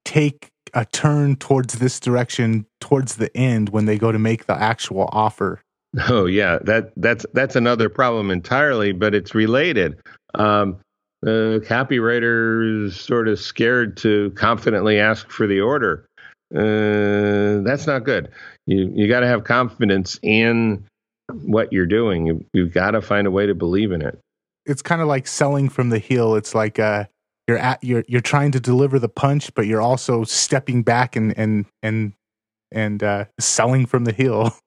take 0.04 0.48
a 0.74 0.84
turn 0.84 1.36
towards 1.36 1.74
this 1.74 1.98
direction 2.00 2.66
towards 2.80 3.16
the 3.16 3.34
end 3.36 3.70
when 3.70 3.86
they 3.86 3.98
go 3.98 4.12
to 4.12 4.18
make 4.18 4.46
the 4.46 4.60
actual 4.60 5.08
offer. 5.12 5.60
Oh 6.08 6.26
yeah, 6.26 6.58
that 6.62 6.92
that's 6.96 7.24
that's 7.34 7.54
another 7.54 7.88
problem 7.88 8.30
entirely, 8.30 8.92
but 8.92 9.14
it's 9.14 9.34
related. 9.34 9.96
Um, 10.34 10.80
uh, 11.24 11.62
copywriters 11.62 12.92
sort 12.92 13.28
of 13.28 13.38
scared 13.38 13.96
to 13.98 14.30
confidently 14.32 14.98
ask 14.98 15.30
for 15.30 15.46
the 15.46 15.60
order. 15.60 16.06
Uh, 16.54 17.62
that's 17.62 17.86
not 17.86 18.04
good. 18.04 18.30
You 18.66 18.90
you 18.94 19.08
got 19.08 19.20
to 19.20 19.26
have 19.26 19.44
confidence 19.44 20.18
in 20.22 20.84
what 21.32 21.72
you're 21.72 21.86
doing. 21.86 22.26
You, 22.26 22.44
you've 22.52 22.72
got 22.72 22.92
to 22.92 23.02
find 23.02 23.26
a 23.26 23.30
way 23.30 23.46
to 23.46 23.54
believe 23.54 23.92
in 23.92 24.02
it. 24.02 24.18
It's 24.66 24.82
kind 24.82 25.02
of 25.02 25.08
like 25.08 25.26
selling 25.26 25.68
from 25.68 25.90
the 25.90 25.98
heel. 25.98 26.34
It's 26.34 26.54
like 26.54 26.78
uh, 26.78 27.04
you're 27.48 27.58
at 27.58 27.82
you're 27.82 28.04
you're 28.08 28.20
trying 28.20 28.52
to 28.52 28.60
deliver 28.60 28.98
the 28.98 29.08
punch, 29.08 29.52
but 29.54 29.66
you're 29.66 29.82
also 29.82 30.24
stepping 30.24 30.82
back 30.82 31.16
and 31.16 31.36
and 31.38 31.66
and 31.82 32.12
and 32.72 33.02
uh, 33.02 33.24
selling 33.38 33.86
from 33.86 34.04
the 34.04 34.12
heel. 34.12 34.56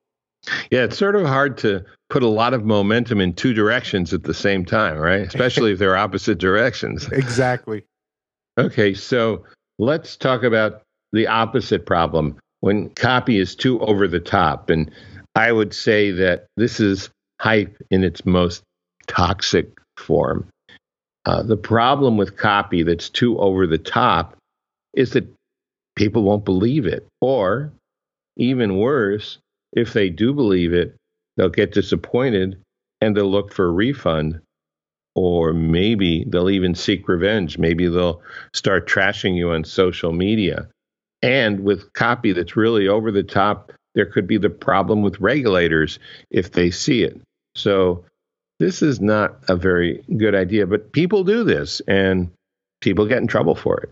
Yeah, 0.72 0.84
it's 0.84 0.98
sort 0.98 1.16
of 1.18 1.26
hard 1.26 1.58
to 1.58 1.84
put 2.10 2.24
a 2.24 2.28
lot 2.28 2.54
of 2.54 2.64
momentum 2.64 3.20
in 3.20 3.34
two 3.34 3.54
directions 3.54 4.14
at 4.14 4.24
the 4.24 4.34
same 4.34 4.64
time, 4.64 4.98
right? 4.98 5.22
Especially 5.22 5.74
if 5.74 5.80
they're 5.80 5.98
opposite 5.98 6.38
directions. 6.38 7.10
Exactly. 7.12 7.84
Okay, 8.58 8.94
so 8.94 9.44
let's 9.78 10.16
talk 10.16 10.44
about 10.44 10.84
the 11.18 11.28
opposite 11.28 11.86
problem 11.86 12.38
when 12.62 12.90
copy 12.92 13.40
is 13.40 13.56
too 13.56 13.80
over 13.82 14.08
the 14.08 14.20
top. 14.20 14.70
And 14.70 14.92
I 15.36 15.52
would 15.52 15.74
say 15.74 16.12
that 16.12 16.46
this 16.56 16.80
is 16.80 17.10
hype 17.42 17.76
in 17.92 18.04
its 18.04 18.26
most 18.26 18.64
toxic 19.08 19.70
form. 19.98 20.48
Uh, 21.26 21.44
the 21.44 21.58
problem 21.58 22.18
with 22.18 22.38
copy 22.38 22.84
that's 22.84 23.10
too 23.10 23.38
over 23.40 23.68
the 23.68 23.78
top 23.78 24.38
is 24.94 25.12
that 25.12 25.28
people 25.96 26.24
won't 26.24 26.46
believe 26.46 26.86
it. 26.86 27.06
Or, 27.20 27.74
even 28.38 28.78
worse, 28.78 29.40
if 29.74 29.94
they 29.94 30.10
do 30.10 30.34
believe 30.34 30.74
it, 30.74 30.96
they'll 31.36 31.50
get 31.50 31.74
disappointed 31.74 32.62
and 33.02 33.16
they'll 33.16 33.30
look 33.30 33.54
for 33.54 33.66
a 33.66 33.72
refund. 33.72 34.40
Or 35.16 35.52
maybe 35.52 36.26
they'll 36.28 36.50
even 36.50 36.76
seek 36.76 37.08
revenge. 37.08 37.58
Maybe 37.58 37.88
they'll 37.88 38.22
start 38.54 38.88
trashing 38.88 39.36
you 39.36 39.52
on 39.52 39.64
social 39.64 40.12
media. 40.12 40.70
And 41.22 41.62
with 41.62 41.94
copy 41.94 42.32
that's 42.32 42.56
really 42.56 42.88
over 42.88 43.12
the 43.12 43.24
top, 43.24 43.72
there 43.96 44.06
could 44.06 44.28
be 44.28 44.38
the 44.38 44.50
problem 44.50 45.02
with 45.02 45.20
regulators 45.20 46.00
if 46.30 46.52
they 46.52 46.70
see 46.70 47.04
it. 47.04 47.20
So 47.56 48.06
this 48.60 48.82
is 48.82 49.02
not 49.02 49.38
a 49.48 49.56
very 49.56 50.04
good 50.18 50.36
idea, 50.36 50.68
but 50.68 50.92
people 50.92 51.24
do 51.24 51.44
this 51.44 51.82
and 51.88 52.30
people 52.82 53.06
get 53.06 53.20
in 53.20 53.28
trouble 53.28 53.56
for 53.56 53.80
it. 53.80 53.92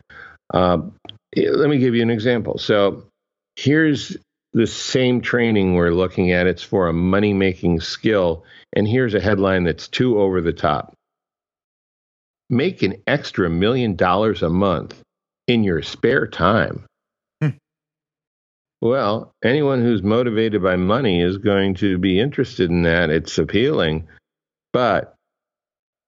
Um, 0.53 0.93
let 1.35 1.69
me 1.69 1.79
give 1.79 1.95
you 1.95 2.03
an 2.03 2.11
example. 2.11 2.57
So 2.57 3.03
here's 3.55 4.15
the 4.53 4.67
same 4.67 5.21
training 5.21 5.73
we're 5.73 5.91
looking 5.91 6.31
at. 6.31 6.47
It's 6.47 6.63
for 6.63 6.87
a 6.87 6.93
money 6.93 7.33
making 7.33 7.81
skill. 7.81 8.43
And 8.73 8.87
here's 8.87 9.13
a 9.13 9.19
headline 9.19 9.63
that's 9.63 9.87
too 9.87 10.19
over 10.19 10.41
the 10.41 10.53
top 10.53 10.95
Make 12.49 12.83
an 12.83 13.01
extra 13.07 13.49
million 13.49 13.95
dollars 13.95 14.43
a 14.43 14.49
month 14.49 15.01
in 15.47 15.63
your 15.63 15.81
spare 15.81 16.27
time. 16.27 16.85
Well, 18.85 19.33
anyone 19.43 19.81
who's 19.81 20.03
motivated 20.03 20.61
by 20.61 20.75
money 20.75 21.19
is 21.19 21.39
going 21.39 21.73
to 21.75 21.97
be 21.97 22.19
interested 22.19 22.69
in 22.69 22.83
that. 22.83 23.09
It's 23.09 23.35
appealing, 23.39 24.07
but 24.73 25.15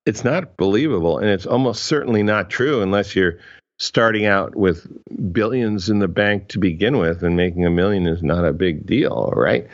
it's 0.06 0.24
not 0.24 0.58
believable. 0.58 1.18
And 1.18 1.28
it's 1.28 1.48
almost 1.48 1.86
certainly 1.86 2.22
not 2.22 2.52
true 2.52 2.84
unless 2.84 3.16
you're 3.16 3.40
starting 3.80 4.28
out 4.28 4.56
with 4.56 4.86
billions 5.34 5.90
in 5.90 5.98
the 5.98 6.08
bank 6.08 6.50
to 6.50 6.60
begin 6.60 7.00
with, 7.00 7.24
and 7.24 7.36
making 7.36 7.66
a 7.66 7.72
million 7.72 8.06
is 8.06 8.22
not 8.22 8.46
a 8.46 8.54
big 8.54 8.86
deal, 8.86 9.34
right? 9.36 9.68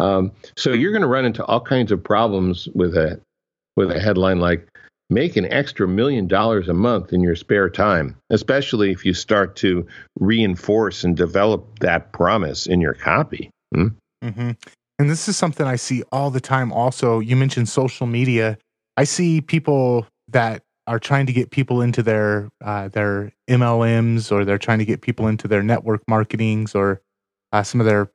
Um, 0.00 0.32
so 0.56 0.72
you're 0.72 0.92
going 0.92 1.02
to 1.02 1.08
run 1.08 1.26
into 1.26 1.44
all 1.44 1.60
kinds 1.60 1.92
of 1.92 2.02
problems 2.02 2.70
with 2.74 2.96
a 2.96 3.20
with 3.76 3.90
a 3.90 4.00
headline 4.00 4.40
like 4.40 4.66
make 5.10 5.36
an 5.36 5.50
extra 5.52 5.86
million 5.86 6.26
dollars 6.26 6.68
a 6.68 6.74
month 6.74 7.12
in 7.12 7.20
your 7.20 7.36
spare 7.36 7.70
time, 7.70 8.16
especially 8.30 8.90
if 8.90 9.04
you 9.04 9.14
start 9.14 9.56
to 9.56 9.86
reinforce 10.18 11.04
and 11.04 11.16
develop 11.16 11.78
that 11.80 12.12
promise 12.12 12.66
in 12.66 12.80
your 12.80 12.94
copy. 12.94 13.50
Hmm? 13.74 13.88
Mm-hmm. 14.24 14.50
And 14.98 15.10
this 15.10 15.28
is 15.28 15.36
something 15.36 15.66
I 15.66 15.76
see 15.76 16.02
all 16.10 16.30
the 16.30 16.40
time. 16.40 16.72
Also, 16.72 17.20
you 17.20 17.36
mentioned 17.36 17.68
social 17.68 18.06
media. 18.06 18.58
I 18.96 19.04
see 19.04 19.40
people 19.40 20.06
that 20.28 20.62
are 20.86 20.98
trying 20.98 21.26
to 21.26 21.32
get 21.32 21.50
people 21.50 21.82
into 21.82 22.02
their 22.02 22.48
uh, 22.64 22.88
their 22.88 23.32
MLMs, 23.48 24.32
or 24.32 24.44
they're 24.44 24.58
trying 24.58 24.78
to 24.78 24.84
get 24.84 25.02
people 25.02 25.26
into 25.26 25.48
their 25.48 25.62
network 25.62 26.02
marketings, 26.08 26.74
or 26.74 27.02
uh, 27.52 27.62
some 27.62 27.80
of 27.80 27.86
their 27.86 28.10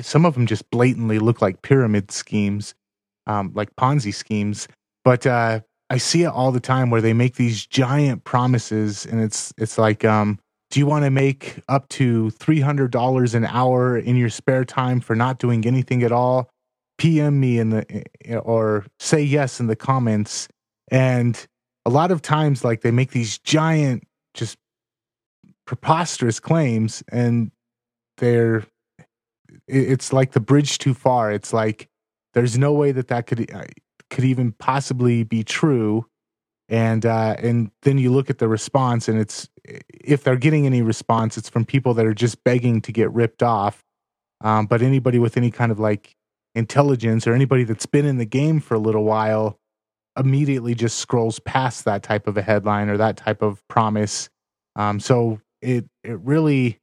some 0.00 0.24
of 0.24 0.34
them 0.34 0.46
just 0.46 0.70
blatantly 0.70 1.18
look 1.18 1.42
like 1.42 1.62
pyramid 1.62 2.10
schemes, 2.10 2.74
um, 3.26 3.52
like 3.54 3.74
Ponzi 3.76 4.14
schemes. 4.14 4.68
But 5.04 5.26
uh, 5.26 5.60
I 5.92 5.98
see 5.98 6.22
it 6.22 6.28
all 6.28 6.52
the 6.52 6.58
time 6.58 6.88
where 6.88 7.02
they 7.02 7.12
make 7.12 7.34
these 7.34 7.66
giant 7.66 8.24
promises, 8.24 9.04
and 9.04 9.20
it's 9.20 9.52
it's 9.58 9.76
like, 9.76 10.06
um, 10.06 10.38
do 10.70 10.80
you 10.80 10.86
want 10.86 11.04
to 11.04 11.10
make 11.10 11.60
up 11.68 11.86
to 11.90 12.30
three 12.30 12.60
hundred 12.60 12.90
dollars 12.90 13.34
an 13.34 13.44
hour 13.44 13.98
in 13.98 14.16
your 14.16 14.30
spare 14.30 14.64
time 14.64 15.00
for 15.00 15.14
not 15.14 15.38
doing 15.38 15.66
anything 15.66 16.02
at 16.02 16.10
all? 16.10 16.48
PM 16.96 17.38
me 17.40 17.58
in 17.58 17.68
the 17.68 18.04
eh, 18.24 18.36
or 18.36 18.86
say 19.00 19.20
yes 19.20 19.60
in 19.60 19.66
the 19.66 19.76
comments. 19.76 20.48
And 20.90 21.46
a 21.84 21.90
lot 21.90 22.10
of 22.10 22.22
times, 22.22 22.64
like 22.64 22.80
they 22.80 22.90
make 22.90 23.10
these 23.10 23.36
giant, 23.40 24.04
just 24.32 24.56
preposterous 25.66 26.40
claims, 26.40 27.02
and 27.12 27.50
they're 28.16 28.64
it's 29.68 30.10
like 30.10 30.32
the 30.32 30.40
bridge 30.40 30.78
too 30.78 30.94
far. 30.94 31.30
It's 31.30 31.52
like 31.52 31.90
there's 32.32 32.56
no 32.56 32.72
way 32.72 32.92
that 32.92 33.08
that 33.08 33.26
could 33.26 33.50
could 34.12 34.24
even 34.24 34.52
possibly 34.52 35.24
be 35.24 35.42
true. 35.42 36.06
And 36.68 37.04
uh, 37.04 37.34
and 37.38 37.70
then 37.82 37.98
you 37.98 38.12
look 38.12 38.30
at 38.30 38.38
the 38.38 38.46
response 38.46 39.08
and 39.08 39.18
it's 39.18 39.48
if 39.64 40.22
they're 40.22 40.36
getting 40.36 40.66
any 40.66 40.82
response 40.82 41.36
it's 41.36 41.48
from 41.48 41.64
people 41.64 41.94
that 41.94 42.06
are 42.06 42.14
just 42.14 42.44
begging 42.44 42.80
to 42.82 42.92
get 42.92 43.10
ripped 43.12 43.42
off. 43.42 43.82
Um, 44.42 44.66
but 44.66 44.82
anybody 44.82 45.18
with 45.18 45.36
any 45.36 45.50
kind 45.50 45.72
of 45.72 45.80
like 45.80 46.14
intelligence 46.54 47.26
or 47.26 47.34
anybody 47.34 47.64
that's 47.64 47.86
been 47.86 48.06
in 48.06 48.18
the 48.18 48.26
game 48.26 48.60
for 48.60 48.74
a 48.74 48.78
little 48.78 49.04
while 49.04 49.58
immediately 50.18 50.74
just 50.74 50.98
scrolls 50.98 51.40
past 51.40 51.84
that 51.86 52.02
type 52.02 52.26
of 52.26 52.36
a 52.36 52.42
headline 52.42 52.90
or 52.90 52.98
that 52.98 53.16
type 53.16 53.40
of 53.40 53.66
promise. 53.68 54.28
Um, 54.76 55.00
so 55.00 55.40
it 55.60 55.86
it 56.04 56.18
really 56.20 56.80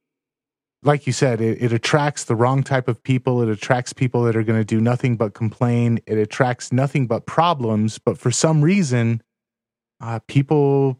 like 0.82 1.06
you 1.06 1.12
said, 1.12 1.40
it, 1.40 1.62
it 1.62 1.72
attracts 1.72 2.24
the 2.24 2.34
wrong 2.34 2.62
type 2.62 2.88
of 2.88 3.02
people. 3.02 3.42
It 3.42 3.48
attracts 3.48 3.92
people 3.92 4.22
that 4.24 4.36
are 4.36 4.42
going 4.42 4.60
to 4.60 4.64
do 4.64 4.80
nothing 4.80 5.16
but 5.16 5.34
complain. 5.34 6.00
It 6.06 6.18
attracts 6.18 6.72
nothing 6.72 7.06
but 7.06 7.26
problems. 7.26 7.98
But 7.98 8.18
for 8.18 8.30
some 8.30 8.62
reason, 8.62 9.22
uh, 10.00 10.20
people 10.26 10.98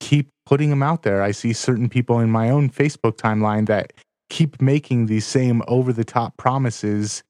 keep 0.00 0.30
putting 0.46 0.70
them 0.70 0.82
out 0.82 1.02
there. 1.02 1.22
I 1.22 1.30
see 1.30 1.52
certain 1.52 1.88
people 1.88 2.18
in 2.18 2.30
my 2.30 2.50
own 2.50 2.70
Facebook 2.70 3.16
timeline 3.16 3.66
that 3.66 3.92
keep 4.30 4.60
making 4.60 5.06
these 5.06 5.26
same 5.26 5.62
over 5.68 5.92
the 5.92 6.04
top 6.04 6.36
promises. 6.36 7.22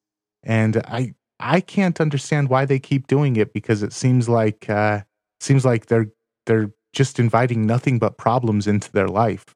And 0.43 0.79
I, 0.87 1.15
I 1.39 1.61
can't 1.61 2.01
understand 2.01 2.49
why 2.49 2.65
they 2.65 2.79
keep 2.79 3.07
doing 3.07 3.37
it 3.37 3.53
because 3.53 3.83
it 3.83 3.93
seems 3.93 4.29
like 4.29 4.71
uh, 4.71 5.03
seems 5.41 5.65
like 5.65 5.87
they're 5.87 6.09
they're 6.47 6.71
just 6.93 7.19
inviting 7.19 7.67
nothing 7.67 7.99
but 7.99 8.17
problems 8.17 8.67
into 8.67 8.91
their 8.93 9.09
life. 9.09 9.55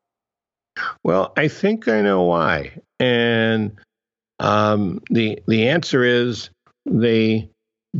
Well, 1.05 1.33
I 1.37 1.49
think 1.49 1.89
I 1.89 2.01
know 2.01 2.23
why, 2.23 2.73
and 2.99 3.73
um, 4.39 5.01
the 5.11 5.41
the 5.47 5.69
answer 5.69 6.03
is 6.05 6.51
they 6.87 7.49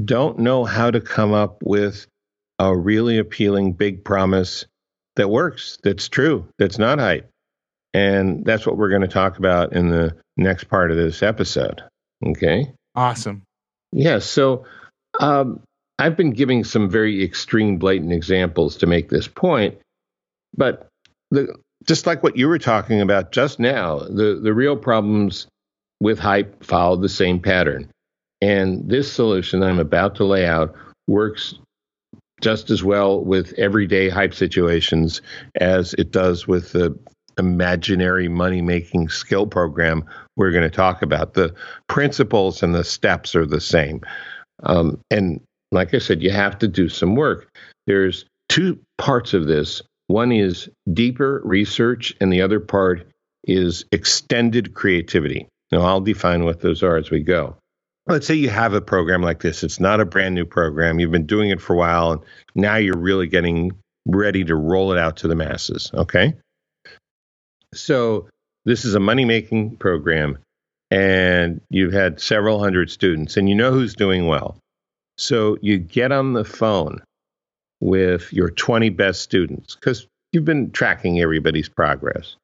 don't 0.05 0.39
know 0.39 0.65
how 0.65 0.91
to 0.91 1.01
come 1.01 1.33
up 1.33 1.59
with 1.63 2.07
a 2.59 2.77
really 2.77 3.19
appealing 3.19 3.73
big 3.73 4.05
promise 4.05 4.67
that 5.17 5.29
works, 5.31 5.79
that's 5.83 6.09
true, 6.09 6.47
that's 6.59 6.79
not 6.79 6.99
hype. 6.99 7.29
And 7.95 8.45
that's 8.45 8.67
what 8.67 8.77
we're 8.77 8.91
going 8.91 9.03
to 9.03 9.09
talk 9.09 9.39
about 9.39 9.73
in 9.73 9.89
the 9.89 10.15
next 10.37 10.65
part 10.65 10.91
of 10.91 10.97
this 10.97 11.23
episode. 11.23 11.83
Okay. 12.25 12.71
Awesome. 12.95 13.43
Yeah. 13.93 14.19
So 14.19 14.65
um, 15.21 15.61
I've 15.99 16.17
been 16.17 16.33
giving 16.33 16.65
some 16.65 16.91
very 16.91 17.25
extreme, 17.25 17.79
blatant 17.79 18.13
examples 18.13 18.77
to 18.79 18.87
make 18.87 19.09
this 19.09 19.27
point. 19.27 19.79
But 20.57 20.87
the, 21.31 21.55
just 21.87 22.07
like 22.07 22.23
what 22.23 22.37
you 22.37 22.49
were 22.49 22.59
talking 22.59 23.01
about 23.01 23.33
just 23.33 23.59
now, 23.59 23.99
the, 23.99 24.41
the 24.43 24.53
real 24.53 24.77
problems 24.77 25.47
with 26.01 26.19
hype 26.19 26.65
follow 26.65 26.97
the 26.97 27.09
same 27.09 27.41
pattern. 27.41 27.91
And 28.41 28.89
this 28.89 29.11
solution 29.11 29.63
I'm 29.63 29.81
about 29.81 30.17
to 30.17 30.25
lay 30.25 30.47
out 30.47 30.75
works 31.07 31.55
just 32.41 32.71
as 32.71 32.85
well 32.85 33.25
with 33.25 33.53
everyday 33.55 34.09
hype 34.09 34.35
situations 34.35 35.23
as 35.61 35.95
it 35.95 36.13
does 36.13 36.47
with 36.47 36.73
the 36.73 36.97
imaginary 37.37 38.29
money 38.29 38.61
making 38.61 39.09
skill 39.09 39.47
program 39.47 40.05
we're 40.37 40.53
going 40.53 40.69
to 40.69 40.71
talk 40.71 41.03
about. 41.03 41.35
The 41.35 41.55
principles 41.89 42.63
and 42.63 42.75
the 42.75 42.85
steps 42.85 43.35
are 43.35 43.47
the 43.47 43.61
same. 43.61 44.03
Um, 44.63 45.01
and 45.11 45.41
like 45.73 45.95
I 45.95 45.99
said, 45.99 46.23
you 46.23 46.31
have 46.31 46.59
to 46.59 46.69
do 46.69 46.89
some 46.89 47.17
work. 47.17 47.49
There's 47.87 48.25
two 48.49 48.79
parts 48.99 49.35
of 49.35 49.47
this 49.47 49.83
one 50.09 50.33
is 50.33 50.69
deeper 50.93 51.41
research, 51.45 52.15
and 52.21 52.33
the 52.33 52.43
other 52.43 52.61
part 52.61 53.07
is 53.45 53.85
extended 53.93 54.75
creativity. 54.75 55.49
Now, 55.71 55.83
I'll 55.83 56.01
define 56.01 56.45
what 56.45 56.61
those 56.61 56.83
are 56.83 56.97
as 56.97 57.11
we 57.11 57.21
go. 57.21 57.57
Let's 58.07 58.27
say 58.27 58.35
you 58.35 58.49
have 58.49 58.73
a 58.73 58.81
program 58.81 59.23
like 59.23 59.41
this. 59.41 59.63
It's 59.63 59.79
not 59.79 60.01
a 60.01 60.07
brand 60.07 60.35
new 60.35 60.47
program. 60.47 60.99
You've 60.99 61.11
been 61.11 61.27
doing 61.27 61.51
it 61.51 61.61
for 61.61 61.75
a 61.75 61.77
while 61.77 62.13
and 62.13 62.23
now 62.55 62.77
you're 62.77 62.97
really 62.97 63.27
getting 63.27 63.73
ready 64.07 64.45
to 64.45 64.57
roll 64.57 64.93
it 64.93 64.99
out 64.99 65.19
to 65.19 65.29
the 65.29 65.35
masses 65.35 65.91
okay? 65.93 66.35
So 67.75 68.29
this 68.65 68.87
is 68.87 68.95
a 68.95 69.01
money 69.01 69.27
making 69.27 69.77
program 69.77 70.39
and 70.91 71.61
you've 71.69 71.93
had 71.93 72.19
several 72.19 72.59
hundred 72.59 72.91
students 72.91 73.37
and 73.37 73.47
you 73.47 73.55
know 73.55 73.73
who's 73.73 73.95
doing 73.95 74.27
well. 74.27 74.57
So 75.19 75.59
you 75.61 75.77
get 75.77 76.11
on 76.11 76.33
the 76.33 76.47
phone 76.47 77.03
with 77.81 78.33
your 78.33 78.51
20 78.51 78.91
best 78.91 79.23
students 79.23 79.75
because 79.75 80.07
you've 80.33 80.45
been 80.45 80.71
tracking 80.71 81.21
everybody's 81.21 81.69
progress 81.69 82.37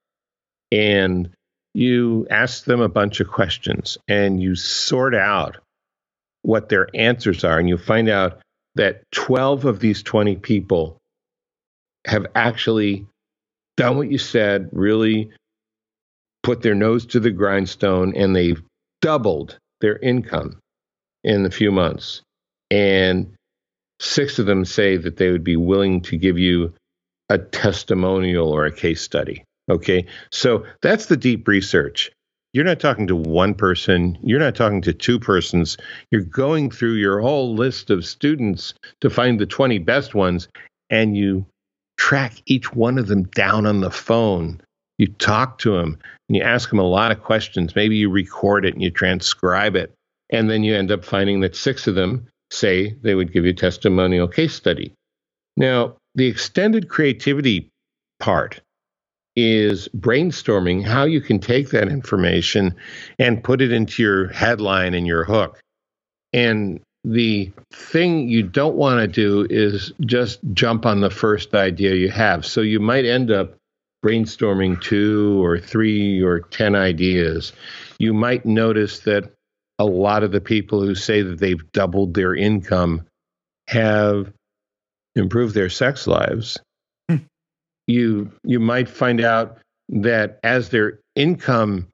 and 0.71 1.31
you 1.75 2.27
ask 2.31 2.65
them 2.65 2.81
a 2.81 2.89
bunch 2.89 3.21
of 3.21 3.29
questions 3.29 3.99
and 4.09 4.41
you 4.41 4.55
sort 4.55 5.15
out 5.15 5.57
what 6.43 6.69
their 6.69 6.89
answers 6.95 7.43
are, 7.43 7.59
and 7.59 7.69
you 7.69 7.79
find 7.79 8.09
out 8.09 8.41
that 8.75 9.03
12 9.13 9.65
of 9.65 9.81
these 9.81 10.03
20 10.03 10.37
people 10.37 10.99
have 12.07 12.27
actually 12.35 13.07
done 13.77 13.97
what 13.97 14.11
you 14.11 14.19
said, 14.19 14.69
really 14.73 15.31
put 16.43 16.61
their 16.61 16.75
nose 16.75 17.07
to 17.07 17.19
the 17.19 17.31
grindstone, 17.31 18.15
and 18.15 18.37
they've 18.37 18.63
doubled 19.01 19.59
their 19.81 19.97
income 19.99 20.59
in 21.25 21.47
a 21.47 21.51
few 21.51 21.73
months. 21.73 22.21
And 22.71 23.33
six 24.01 24.39
of 24.39 24.47
them 24.47 24.65
say 24.65 24.97
that 24.97 25.17
they 25.17 25.31
would 25.31 25.45
be 25.45 25.57
willing 25.57 26.01
to 26.03 26.17
give 26.17 26.39
you 26.39 26.75
a 27.29 27.39
testimonial 27.39 28.51
or 28.51 28.67
a 28.67 28.73
case 28.73 29.03
study. 29.03 29.45
Okay. 29.71 30.07
So 30.31 30.65
that's 30.83 31.07
the 31.07 31.17
deep 31.17 31.49
research. 31.49 32.11
You're 32.53 32.65
not 32.65 32.79
talking 32.79 33.09
to 33.09 33.17
one 33.17 33.55
person, 33.55 34.17
you're 34.23 34.39
not 34.39 34.55
talking 34.55 34.83
to 34.83 34.93
two 34.93 35.19
persons. 35.19 35.77
You're 36.13 36.23
going 36.23 36.71
through 36.71 36.95
your 36.95 37.21
whole 37.21 37.55
list 37.55 37.91
of 37.91 38.07
students 38.07 38.75
to 39.01 39.11
find 39.11 39.41
the 39.41 39.47
20 39.47 39.79
best 39.79 40.15
ones, 40.15 40.47
and 40.89 41.17
you 41.17 41.47
track 41.97 42.35
each 42.47 42.73
one 42.73 42.99
of 42.99 43.09
them 43.09 43.25
down 43.25 43.67
on 43.67 43.81
the 43.81 43.91
phone. 43.91 44.61
You 44.99 45.09
talk 45.09 45.59
to 45.59 45.77
them 45.77 45.99
and 46.29 46.37
you 46.37 46.43
ask 46.43 46.71
them 46.71 46.79
a 46.79 46.85
lot 46.85 47.11
of 47.11 47.23
questions. 47.23 47.75
Maybe 47.75 47.97
you 47.97 48.09
record 48.09 48.65
it 48.65 48.75
and 48.75 48.83
you 48.83 48.91
transcribe 48.91 49.75
it. 49.75 49.93
And 50.31 50.49
then 50.49 50.63
you 50.63 50.77
end 50.77 50.93
up 50.93 51.05
finding 51.05 51.41
that 51.41 51.57
six 51.57 51.89
of 51.89 51.97
them 51.97 52.29
say 52.55 52.95
they 53.03 53.15
would 53.15 53.33
give 53.33 53.45
you 53.45 53.53
testimonial 53.53 54.29
case 54.29 54.55
study. 54.55 54.93
Now, 55.57 55.97
the 56.15 56.27
extended 56.27 56.89
creativity 56.89 57.71
part 58.21 58.61
is 59.37 59.89
brainstorming 59.97 60.85
how 60.85 61.05
you 61.05 61.21
can 61.21 61.41
take 61.41 61.71
that 61.71 61.89
information 61.89 62.75
and 63.19 63.43
put 63.43 63.61
it 63.61 63.73
into 63.73 64.03
your 64.03 64.29
headline 64.29 64.95
and 64.95 65.07
your 65.07 65.25
hook. 65.25 65.59
And 66.33 66.81
the 67.05 67.53
thing 67.73 68.29
you 68.29 68.43
don't 68.43 68.77
want 68.77 69.01
to 69.01 69.07
do 69.07 69.47
is 69.51 69.93
just 70.01 70.41
jump 70.53 70.87
on 70.87 71.01
the 71.01 71.11
first 71.11 71.55
idea 71.55 71.95
you 71.95 72.11
have. 72.11 72.47
So 72.47 72.61
you 72.61 72.81
might 72.81 73.05
end 73.05 73.31
up 73.31 73.57
brainstorming 74.05 74.81
two 74.81 75.43
or 75.43 75.59
three 75.59 76.23
or 76.23 76.41
10 76.41 76.75
ideas. 76.75 77.53
You 77.99 78.15
might 78.15 78.47
notice 78.47 79.01
that 79.01 79.33
a 79.79 79.85
lot 79.85 80.23
of 80.23 80.33
the 80.33 80.41
people 80.41 80.81
who 80.81 80.95
say 80.95 81.23
that 81.23 81.39
they've 81.39 81.73
doubled 81.73 82.15
their 82.15 82.35
income 82.35 83.07
have 83.69 84.33
improved 85.17 85.55
their 85.55 85.71
sex 85.71 86.07
lives 86.07 86.59
hmm. 87.09 87.17
you 87.87 88.31
you 88.45 88.61
might 88.61 88.89
find 88.89 89.21
out 89.21 89.59
that 89.89 90.39
as 90.43 90.69
their 90.71 91.01
income 91.17 91.89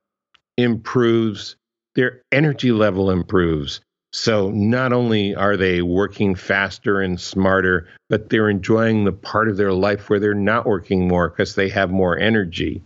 improves, 0.56 1.56
their 1.94 2.22
energy 2.32 2.72
level 2.72 3.10
improves. 3.10 3.80
So 4.12 4.50
not 4.50 4.92
only 4.92 5.34
are 5.34 5.56
they 5.56 5.82
working 5.82 6.34
faster 6.34 7.00
and 7.00 7.20
smarter, 7.20 7.88
but 8.08 8.28
they're 8.28 8.50
enjoying 8.50 9.04
the 9.04 9.12
part 9.12 9.48
of 9.48 9.56
their 9.56 9.72
life 9.72 10.10
where 10.10 10.18
they're 10.18 10.34
not 10.34 10.66
working 10.66 11.06
more 11.06 11.28
because 11.28 11.54
they 11.54 11.68
have 11.68 11.90
more 11.90 12.18
energy. 12.18 12.82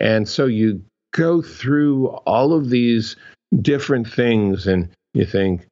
And 0.00 0.28
so 0.28 0.46
you 0.46 0.82
go 1.12 1.40
through 1.40 2.08
all 2.26 2.52
of 2.52 2.68
these 2.68 3.16
different 3.60 4.08
things 4.08 4.66
and 4.66 4.88
you 5.14 5.24
think, 5.24 5.66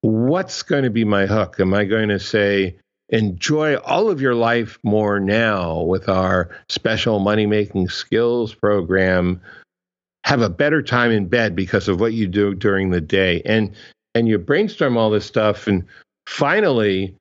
what's 0.00 0.62
going 0.62 0.84
to 0.84 0.90
be 0.90 1.04
my 1.04 1.26
hook? 1.26 1.60
Am 1.60 1.74
I 1.74 1.84
going 1.84 2.08
to 2.08 2.20
say, 2.20 2.76
enjoy 3.08 3.76
all 3.76 4.10
of 4.10 4.20
your 4.20 4.34
life 4.34 4.78
more 4.82 5.18
now 5.18 5.80
with 5.82 6.08
our 6.08 6.50
special 6.68 7.18
money 7.18 7.46
making 7.46 7.88
skills 7.88 8.54
program? 8.54 9.40
Have 10.24 10.42
a 10.42 10.50
better 10.50 10.82
time 10.82 11.10
in 11.10 11.26
bed 11.26 11.56
because 11.56 11.88
of 11.88 12.00
what 12.00 12.12
you 12.12 12.26
do 12.26 12.54
during 12.54 12.90
the 12.90 13.00
day. 13.00 13.42
And 13.44 13.74
and 14.14 14.26
you 14.28 14.38
brainstorm 14.38 14.96
all 14.96 15.10
this 15.10 15.26
stuff 15.26 15.66
and 15.66 15.84
finally 16.26 17.14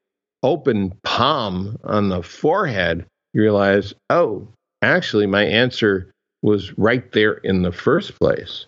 open 0.44 0.92
palm 1.04 1.78
on 1.84 2.10
the 2.10 2.22
forehead 2.22 3.06
you 3.34 3.42
realize 3.42 3.94
oh 4.10 4.48
actually 4.82 5.26
my 5.26 5.44
answer 5.44 6.12
was 6.42 6.78
right 6.78 7.12
there 7.14 7.34
in 7.34 7.62
the 7.62 7.72
first 7.72 8.18
place 8.20 8.66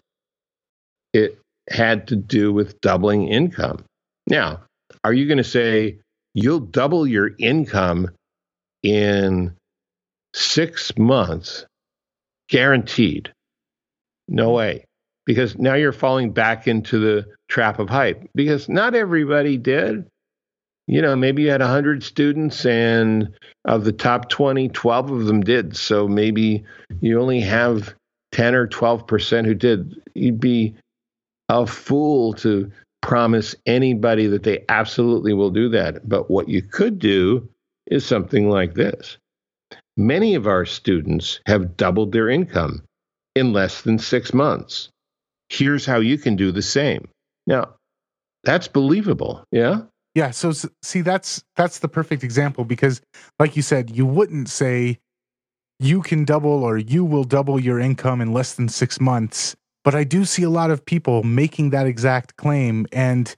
it 1.13 1.39
had 1.69 2.07
to 2.07 2.15
do 2.15 2.51
with 2.51 2.79
doubling 2.81 3.27
income 3.27 3.83
now 4.27 4.59
are 5.03 5.13
you 5.13 5.27
going 5.27 5.37
to 5.37 5.43
say 5.43 5.99
you'll 6.33 6.59
double 6.59 7.07
your 7.07 7.31
income 7.39 8.09
in 8.83 9.53
six 10.33 10.97
months, 10.97 11.65
guaranteed. 12.49 13.31
No 14.27 14.51
way. 14.51 14.85
Because 15.25 15.57
now 15.57 15.75
you're 15.75 15.91
falling 15.91 16.31
back 16.31 16.67
into 16.67 16.99
the 16.99 17.25
trap 17.49 17.79
of 17.79 17.89
hype. 17.89 18.29
Because 18.33 18.69
not 18.69 18.95
everybody 18.95 19.57
did. 19.57 20.05
You 20.87 21.03
know, 21.03 21.15
maybe 21.15 21.43
you 21.43 21.51
had 21.51 21.61
100 21.61 22.01
students, 22.03 22.65
and 22.65 23.29
of 23.65 23.83
the 23.83 23.91
top 23.91 24.29
20, 24.29 24.69
12 24.69 25.11
of 25.11 25.25
them 25.25 25.41
did. 25.41 25.77
So 25.77 26.07
maybe 26.07 26.63
you 26.99 27.21
only 27.21 27.41
have 27.41 27.93
10 28.31 28.55
or 28.55 28.67
12% 28.67 29.45
who 29.45 29.53
did. 29.53 30.01
You'd 30.15 30.39
be 30.39 30.75
a 31.49 31.65
fool 31.65 32.33
to 32.33 32.71
promise 33.01 33.55
anybody 33.65 34.27
that 34.27 34.43
they 34.43 34.63
absolutely 34.69 35.33
will 35.33 35.49
do 35.49 35.69
that. 35.69 36.07
But 36.07 36.29
what 36.29 36.47
you 36.47 36.61
could 36.61 36.99
do 36.99 37.49
is 37.87 38.05
something 38.05 38.49
like 38.49 38.75
this 38.75 39.17
many 39.99 40.33
of 40.33 40.47
our 40.47 40.65
students 40.65 41.41
have 41.45 41.75
doubled 41.75 42.13
their 42.13 42.29
income 42.29 42.81
in 43.35 43.51
less 43.51 43.81
than 43.81 43.99
six 43.99 44.33
months. 44.33 44.89
Here's 45.49 45.85
how 45.85 45.99
you 45.99 46.17
can 46.17 46.37
do 46.37 46.51
the 46.51 46.61
same. 46.61 47.09
Now, 47.45 47.75
that's 48.43 48.67
believable. 48.67 49.43
Yeah. 49.51 49.81
Yeah. 50.15 50.31
So, 50.31 50.53
see, 50.81 51.01
that's 51.01 51.43
that's 51.55 51.79
the 51.79 51.89
perfect 51.89 52.23
example 52.23 52.63
because, 52.63 53.01
like 53.37 53.55
you 53.55 53.61
said, 53.61 53.95
you 53.95 54.05
wouldn't 54.05 54.49
say 54.49 54.99
you 55.79 56.01
can 56.01 56.25
double 56.25 56.63
or 56.63 56.77
you 56.77 57.03
will 57.03 57.23
double 57.23 57.59
your 57.59 57.79
income 57.79 58.21
in 58.21 58.33
less 58.33 58.53
than 58.53 58.69
six 58.69 58.99
months 58.99 59.55
But 59.89 59.95
I 59.95 60.03
do 60.03 60.23
see 60.23 60.43
a 60.43 60.51
lot 60.51 60.69
of 60.69 60.85
people 60.85 61.23
making 61.23 61.71
that 61.71 61.87
exact 61.87 62.35
claim. 62.35 62.85
And 62.91 63.35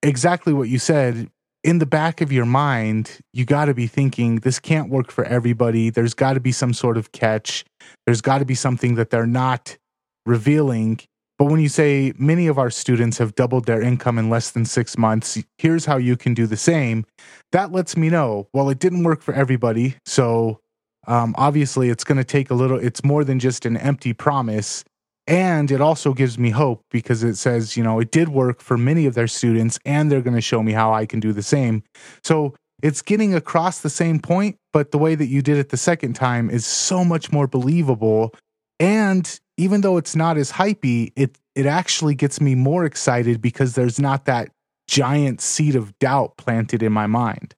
exactly 0.00 0.52
what 0.52 0.68
you 0.68 0.78
said, 0.78 1.28
in 1.64 1.80
the 1.80 1.86
back 1.86 2.20
of 2.20 2.30
your 2.30 2.44
mind, 2.44 3.18
you 3.32 3.44
got 3.44 3.64
to 3.64 3.74
be 3.74 3.88
thinking 3.88 4.36
this 4.36 4.60
can't 4.60 4.90
work 4.90 5.10
for 5.10 5.24
everybody. 5.24 5.90
There's 5.90 6.14
got 6.14 6.34
to 6.34 6.40
be 6.40 6.52
some 6.52 6.72
sort 6.72 6.96
of 6.96 7.10
catch. 7.10 7.64
There's 8.04 8.20
got 8.20 8.38
to 8.38 8.44
be 8.44 8.54
something 8.54 8.94
that 8.94 9.10
they're 9.10 9.26
not 9.26 9.76
revealing. 10.24 11.00
But 11.36 11.46
when 11.46 11.58
you 11.58 11.68
say 11.68 12.12
many 12.16 12.46
of 12.46 12.58
our 12.58 12.70
students 12.70 13.18
have 13.18 13.34
doubled 13.34 13.66
their 13.66 13.82
income 13.82 14.20
in 14.20 14.30
less 14.30 14.52
than 14.52 14.66
six 14.66 14.96
months, 14.96 15.36
here's 15.58 15.84
how 15.84 15.96
you 15.96 16.16
can 16.16 16.32
do 16.32 16.46
the 16.46 16.56
same. 16.56 17.04
That 17.50 17.72
lets 17.72 17.96
me 17.96 18.08
know, 18.08 18.46
well, 18.52 18.70
it 18.70 18.78
didn't 18.78 19.02
work 19.02 19.20
for 19.20 19.34
everybody. 19.34 19.96
So 20.04 20.60
um, 21.08 21.34
obviously, 21.36 21.88
it's 21.88 22.04
going 22.04 22.18
to 22.18 22.24
take 22.24 22.50
a 22.50 22.54
little, 22.54 22.78
it's 22.78 23.02
more 23.02 23.24
than 23.24 23.40
just 23.40 23.66
an 23.66 23.76
empty 23.76 24.12
promise. 24.12 24.84
And 25.26 25.70
it 25.70 25.80
also 25.80 26.14
gives 26.14 26.38
me 26.38 26.50
hope 26.50 26.82
because 26.90 27.24
it 27.24 27.36
says, 27.36 27.76
you 27.76 27.82
know, 27.82 27.98
it 27.98 28.12
did 28.12 28.28
work 28.28 28.60
for 28.60 28.78
many 28.78 29.06
of 29.06 29.14
their 29.14 29.26
students 29.26 29.78
and 29.84 30.10
they're 30.10 30.22
going 30.22 30.36
to 30.36 30.40
show 30.40 30.62
me 30.62 30.72
how 30.72 30.92
I 30.92 31.04
can 31.04 31.18
do 31.18 31.32
the 31.32 31.42
same. 31.42 31.82
So 32.22 32.54
it's 32.82 33.02
getting 33.02 33.34
across 33.34 33.80
the 33.80 33.90
same 33.90 34.20
point, 34.20 34.56
but 34.72 34.92
the 34.92 34.98
way 34.98 35.14
that 35.14 35.26
you 35.26 35.42
did 35.42 35.56
it 35.56 35.70
the 35.70 35.76
second 35.76 36.14
time 36.14 36.48
is 36.48 36.64
so 36.64 37.04
much 37.04 37.32
more 37.32 37.48
believable. 37.48 38.34
And 38.78 39.40
even 39.56 39.80
though 39.80 39.96
it's 39.96 40.14
not 40.14 40.36
as 40.36 40.52
hypey, 40.52 41.12
it 41.16 41.38
it 41.54 41.66
actually 41.66 42.14
gets 42.14 42.40
me 42.40 42.54
more 42.54 42.84
excited 42.84 43.40
because 43.40 43.74
there's 43.74 43.98
not 43.98 44.26
that 44.26 44.50
giant 44.86 45.40
seed 45.40 45.74
of 45.74 45.98
doubt 45.98 46.36
planted 46.36 46.82
in 46.82 46.92
my 46.92 47.06
mind. 47.06 47.54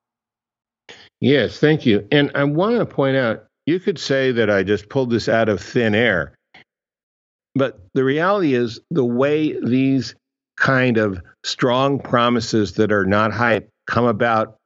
Yes, 1.20 1.59
thank 1.59 1.85
you. 1.85 2.07
And 2.12 2.31
I 2.35 2.44
want 2.44 2.78
to 2.78 2.87
point 2.87 3.16
out 3.16 3.46
you 3.66 3.81
could 3.81 3.98
say 3.98 4.33
that 4.33 4.48
I 4.48 4.62
just 4.62 4.88
pulled 4.88 5.11
this 5.11 5.28
out 5.28 5.48
of 5.48 5.61
thin 5.61 5.94
air. 5.94 6.33
But 7.54 7.80
the 7.94 8.04
reality 8.04 8.54
is 8.54 8.80
the 8.90 9.04
way 9.04 9.58
these 9.61 10.14
kind 10.56 10.98
of 10.98 11.20
strong 11.44 11.98
promises 12.00 12.74
that 12.74 12.92
are 12.92 13.06
not 13.06 13.32
hype 13.32 13.68
come 13.87 14.04
about, 14.04 14.56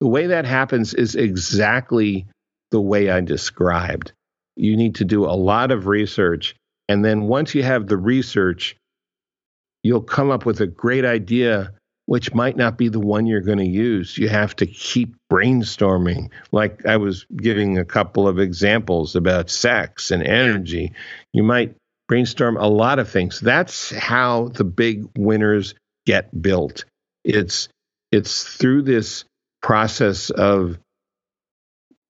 the 0.00 0.08
way 0.08 0.26
that 0.26 0.44
happens 0.44 0.94
is 0.94 1.14
exactly 1.14 2.26
the 2.70 2.80
way 2.80 3.10
I 3.10 3.20
described 3.20 4.12
you 4.56 4.76
need 4.76 4.96
to 4.96 5.04
do 5.04 5.24
a 5.24 5.32
lot 5.32 5.70
of 5.70 5.86
research. 5.86 6.54
And 6.88 7.04
then 7.04 7.22
once 7.22 7.54
you 7.54 7.62
have 7.62 7.86
the 7.86 7.96
research, 7.96 8.76
you'll 9.82 10.02
come 10.02 10.30
up 10.30 10.44
with 10.44 10.60
a 10.60 10.66
great 10.66 11.04
idea, 11.04 11.72
which 12.06 12.34
might 12.34 12.56
not 12.56 12.76
be 12.76 12.88
the 12.88 13.00
one 13.00 13.26
you're 13.26 13.40
going 13.40 13.58
to 13.58 13.64
use. 13.64 14.18
You 14.18 14.28
have 14.28 14.56
to 14.56 14.66
keep 14.66 15.14
brainstorming. 15.30 16.30
Like 16.50 16.84
I 16.86 16.96
was 16.96 17.26
giving 17.36 17.78
a 17.78 17.84
couple 17.84 18.26
of 18.26 18.38
examples 18.38 19.16
about 19.16 19.50
sex 19.50 20.10
and 20.10 20.22
energy. 20.22 20.92
You 21.32 21.42
might 21.42 21.76
brainstorm 22.08 22.56
a 22.56 22.68
lot 22.68 22.98
of 22.98 23.08
things. 23.08 23.40
That's 23.40 23.90
how 23.90 24.48
the 24.48 24.64
big 24.64 25.06
winners 25.16 25.74
get 26.06 26.42
built. 26.42 26.84
It's 27.24 27.68
it's 28.10 28.44
through 28.44 28.82
this 28.82 29.24
process 29.62 30.30
of 30.30 30.78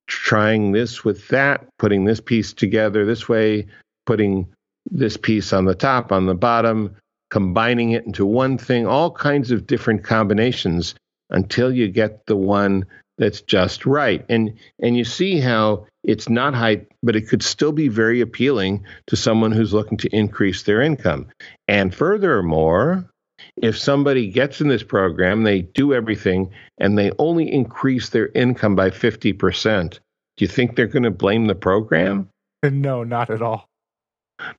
trying 0.08 0.72
this 0.72 1.04
with 1.04 1.28
that, 1.28 1.66
putting 1.78 2.04
this 2.04 2.20
piece 2.20 2.52
together 2.52 3.04
this 3.04 3.28
way, 3.28 3.66
putting 4.06 4.48
this 4.90 5.16
piece 5.16 5.52
on 5.52 5.64
the 5.64 5.74
top, 5.74 6.10
on 6.10 6.26
the 6.26 6.34
bottom, 6.34 6.96
combining 7.32 7.92
it 7.92 8.04
into 8.04 8.26
one 8.26 8.58
thing, 8.58 8.86
all 8.86 9.10
kinds 9.10 9.50
of 9.50 9.66
different 9.66 10.04
combinations 10.04 10.94
until 11.30 11.72
you 11.72 11.88
get 11.88 12.26
the 12.26 12.36
one 12.36 12.84
that's 13.16 13.40
just 13.40 13.86
right. 13.86 14.22
And 14.28 14.58
and 14.82 14.98
you 14.98 15.04
see 15.04 15.40
how 15.40 15.86
it's 16.04 16.28
not 16.28 16.52
high, 16.52 16.84
but 17.02 17.16
it 17.16 17.28
could 17.28 17.42
still 17.42 17.72
be 17.72 17.88
very 17.88 18.20
appealing 18.20 18.84
to 19.06 19.16
someone 19.16 19.50
who's 19.50 19.72
looking 19.72 19.96
to 19.98 20.14
increase 20.14 20.64
their 20.64 20.82
income. 20.82 21.28
And 21.68 21.94
furthermore, 21.94 23.08
if 23.56 23.78
somebody 23.78 24.28
gets 24.28 24.60
in 24.60 24.68
this 24.68 24.82
program, 24.82 25.42
they 25.42 25.62
do 25.62 25.94
everything, 25.94 26.50
and 26.76 26.98
they 26.98 27.12
only 27.18 27.50
increase 27.50 28.10
their 28.10 28.28
income 28.28 28.76
by 28.76 28.90
50%, 28.90 29.92
do 29.92 29.98
you 30.36 30.48
think 30.48 30.76
they're 30.76 30.86
going 30.86 31.02
to 31.04 31.10
blame 31.10 31.46
the 31.46 31.54
program? 31.54 32.28
No, 32.62 33.04
not 33.04 33.30
at 33.30 33.40
all. 33.40 33.68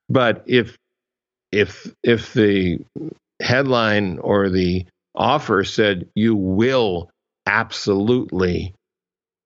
But 0.09 0.43
if 0.47 0.77
if 1.53 1.93
if 2.03 2.33
the 2.33 2.79
headline 3.41 4.19
or 4.19 4.49
the 4.49 4.85
offer 5.15 5.63
said 5.63 6.07
you 6.15 6.35
will 6.35 7.09
absolutely 7.45 8.73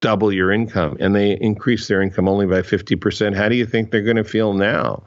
double 0.02 0.32
your 0.32 0.52
income 0.52 0.96
and 1.00 1.16
they 1.16 1.34
increase 1.42 1.88
their 1.88 2.02
income 2.02 2.28
only 2.30 2.46
by 2.46 2.62
50%, 2.62 3.36
how 3.36 3.50
do 3.50 3.56
you 3.56 3.66
think 3.66 3.90
they're 3.90 4.02
going 4.04 4.16
to 4.16 4.24
feel 4.24 4.54
now? 4.54 5.04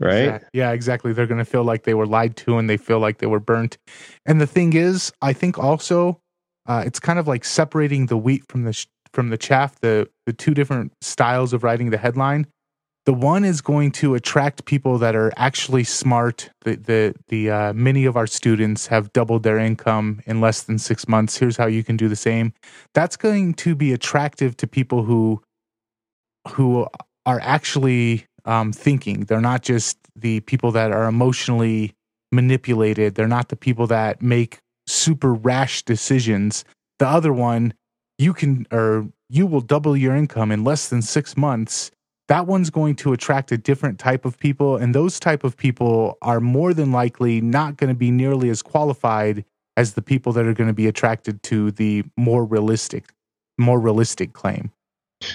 right? 0.00 0.24
Exactly. 0.24 0.48
Yeah, 0.52 0.72
exactly. 0.72 1.12
They're 1.12 1.26
going 1.26 1.38
to 1.38 1.44
feel 1.44 1.64
like 1.64 1.84
they 1.84 1.94
were 1.94 2.06
lied 2.06 2.36
to 2.38 2.58
and 2.58 2.68
they 2.68 2.76
feel 2.76 2.98
like 2.98 3.18
they 3.18 3.26
were 3.26 3.40
burnt. 3.40 3.78
And 4.26 4.40
the 4.40 4.46
thing 4.46 4.74
is, 4.74 5.12
I 5.22 5.32
think 5.32 5.58
also 5.58 6.20
uh, 6.66 6.82
it's 6.86 7.00
kind 7.00 7.18
of 7.18 7.26
like 7.26 7.44
separating 7.44 8.06
the 8.06 8.16
wheat 8.16 8.44
from 8.48 8.64
the 8.64 8.72
sh- 8.72 8.86
from 9.12 9.30
the 9.30 9.38
chaff. 9.38 9.78
The 9.80 10.08
the 10.26 10.32
two 10.32 10.54
different 10.54 10.92
styles 11.00 11.52
of 11.52 11.62
writing 11.62 11.90
the 11.90 11.98
headline. 11.98 12.46
The 13.06 13.12
one 13.12 13.44
is 13.44 13.60
going 13.60 13.92
to 13.92 14.14
attract 14.14 14.64
people 14.64 14.96
that 14.98 15.14
are 15.14 15.30
actually 15.36 15.84
smart. 15.84 16.50
The 16.62 16.76
the 16.76 17.14
the 17.28 17.50
uh, 17.50 17.72
many 17.74 18.06
of 18.06 18.16
our 18.16 18.26
students 18.26 18.86
have 18.86 19.12
doubled 19.12 19.42
their 19.42 19.58
income 19.58 20.22
in 20.26 20.40
less 20.40 20.62
than 20.62 20.78
six 20.78 21.06
months. 21.06 21.36
Here's 21.36 21.56
how 21.56 21.66
you 21.66 21.84
can 21.84 21.96
do 21.96 22.08
the 22.08 22.16
same. 22.16 22.54
That's 22.94 23.16
going 23.16 23.54
to 23.54 23.74
be 23.74 23.92
attractive 23.92 24.56
to 24.58 24.66
people 24.66 25.02
who 25.02 25.42
who 26.48 26.86
are 27.26 27.40
actually 27.42 28.26
um, 28.46 28.72
thinking. 28.72 29.24
They're 29.24 29.40
not 29.40 29.62
just 29.62 29.98
the 30.16 30.40
people 30.40 30.72
that 30.72 30.90
are 30.90 31.04
emotionally 31.04 31.94
manipulated. 32.32 33.14
They're 33.14 33.28
not 33.28 33.48
the 33.48 33.56
people 33.56 33.86
that 33.88 34.22
make 34.22 34.58
super 34.86 35.34
rash 35.34 35.82
decisions. 35.82 36.64
The 36.98 37.06
other 37.06 37.32
one, 37.32 37.74
you 38.18 38.32
can 38.32 38.66
or 38.70 39.08
you 39.28 39.46
will 39.46 39.60
double 39.60 39.96
your 39.96 40.14
income 40.16 40.50
in 40.50 40.64
less 40.64 40.88
than 40.88 41.02
six 41.02 41.36
months. 41.36 41.90
That 42.28 42.46
one's 42.46 42.70
going 42.70 42.96
to 42.96 43.12
attract 43.12 43.52
a 43.52 43.58
different 43.58 43.98
type 43.98 44.24
of 44.24 44.38
people, 44.38 44.76
and 44.76 44.94
those 44.94 45.20
type 45.20 45.44
of 45.44 45.56
people 45.56 46.16
are 46.22 46.40
more 46.40 46.72
than 46.72 46.90
likely 46.90 47.40
not 47.40 47.76
going 47.76 47.88
to 47.88 47.94
be 47.94 48.10
nearly 48.10 48.48
as 48.48 48.62
qualified 48.62 49.44
as 49.76 49.94
the 49.94 50.02
people 50.02 50.32
that 50.32 50.46
are 50.46 50.54
going 50.54 50.68
to 50.68 50.74
be 50.74 50.86
attracted 50.86 51.42
to 51.42 51.70
the 51.72 52.04
more 52.16 52.44
realistic, 52.44 53.12
more 53.58 53.78
realistic 53.78 54.32
claim. 54.32 54.70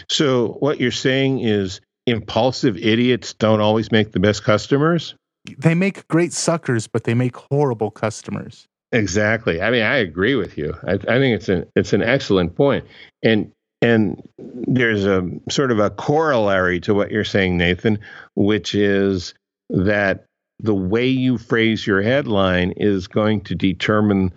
So 0.07 0.57
what 0.59 0.79
you're 0.79 0.91
saying 0.91 1.39
is 1.39 1.81
impulsive 2.07 2.77
idiots 2.77 3.33
don't 3.33 3.61
always 3.61 3.91
make 3.91 4.11
the 4.11 4.19
best 4.19 4.43
customers? 4.43 5.15
They 5.57 5.75
make 5.75 6.07
great 6.07 6.33
suckers, 6.33 6.87
but 6.87 7.03
they 7.03 7.13
make 7.13 7.35
horrible 7.35 7.91
customers. 7.91 8.67
Exactly. 8.91 9.61
I 9.61 9.69
mean, 9.69 9.83
I 9.83 9.97
agree 9.97 10.35
with 10.35 10.57
you. 10.57 10.75
I, 10.83 10.93
I 10.93 10.97
think 10.97 11.35
it's 11.35 11.49
an 11.49 11.65
it's 11.75 11.93
an 11.93 12.01
excellent 12.01 12.55
point, 12.55 12.85
and 13.23 13.51
and 13.81 14.21
there's 14.37 15.05
a 15.05 15.29
sort 15.49 15.71
of 15.71 15.79
a 15.79 15.89
corollary 15.89 16.79
to 16.81 16.93
what 16.93 17.11
you're 17.11 17.23
saying, 17.23 17.57
Nathan, 17.57 17.99
which 18.35 18.75
is 18.75 19.33
that 19.69 20.25
the 20.59 20.75
way 20.75 21.07
you 21.07 21.37
phrase 21.37 21.87
your 21.87 22.01
headline 22.01 22.73
is 22.77 23.07
going 23.07 23.41
to 23.41 23.55
determine 23.55 24.33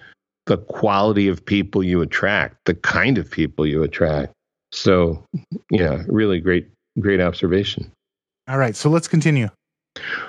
the 0.47 0.59
quality 0.59 1.29
of 1.29 1.45
people 1.45 1.83
you 1.83 2.01
attract, 2.01 2.57
the 2.67 2.75
kind 2.75 3.19
of 3.19 3.31
people 3.31 3.67
you 3.67 3.83
attract. 3.83 4.33
So, 4.73 5.25
yeah, 5.71 6.03
really 6.07 6.41
great 6.41 6.69
Great 7.01 7.21
observation. 7.21 7.91
All 8.49 8.59
right, 8.59 8.77
so 8.77 8.91
let's 8.91 9.09
continue. 9.09 9.49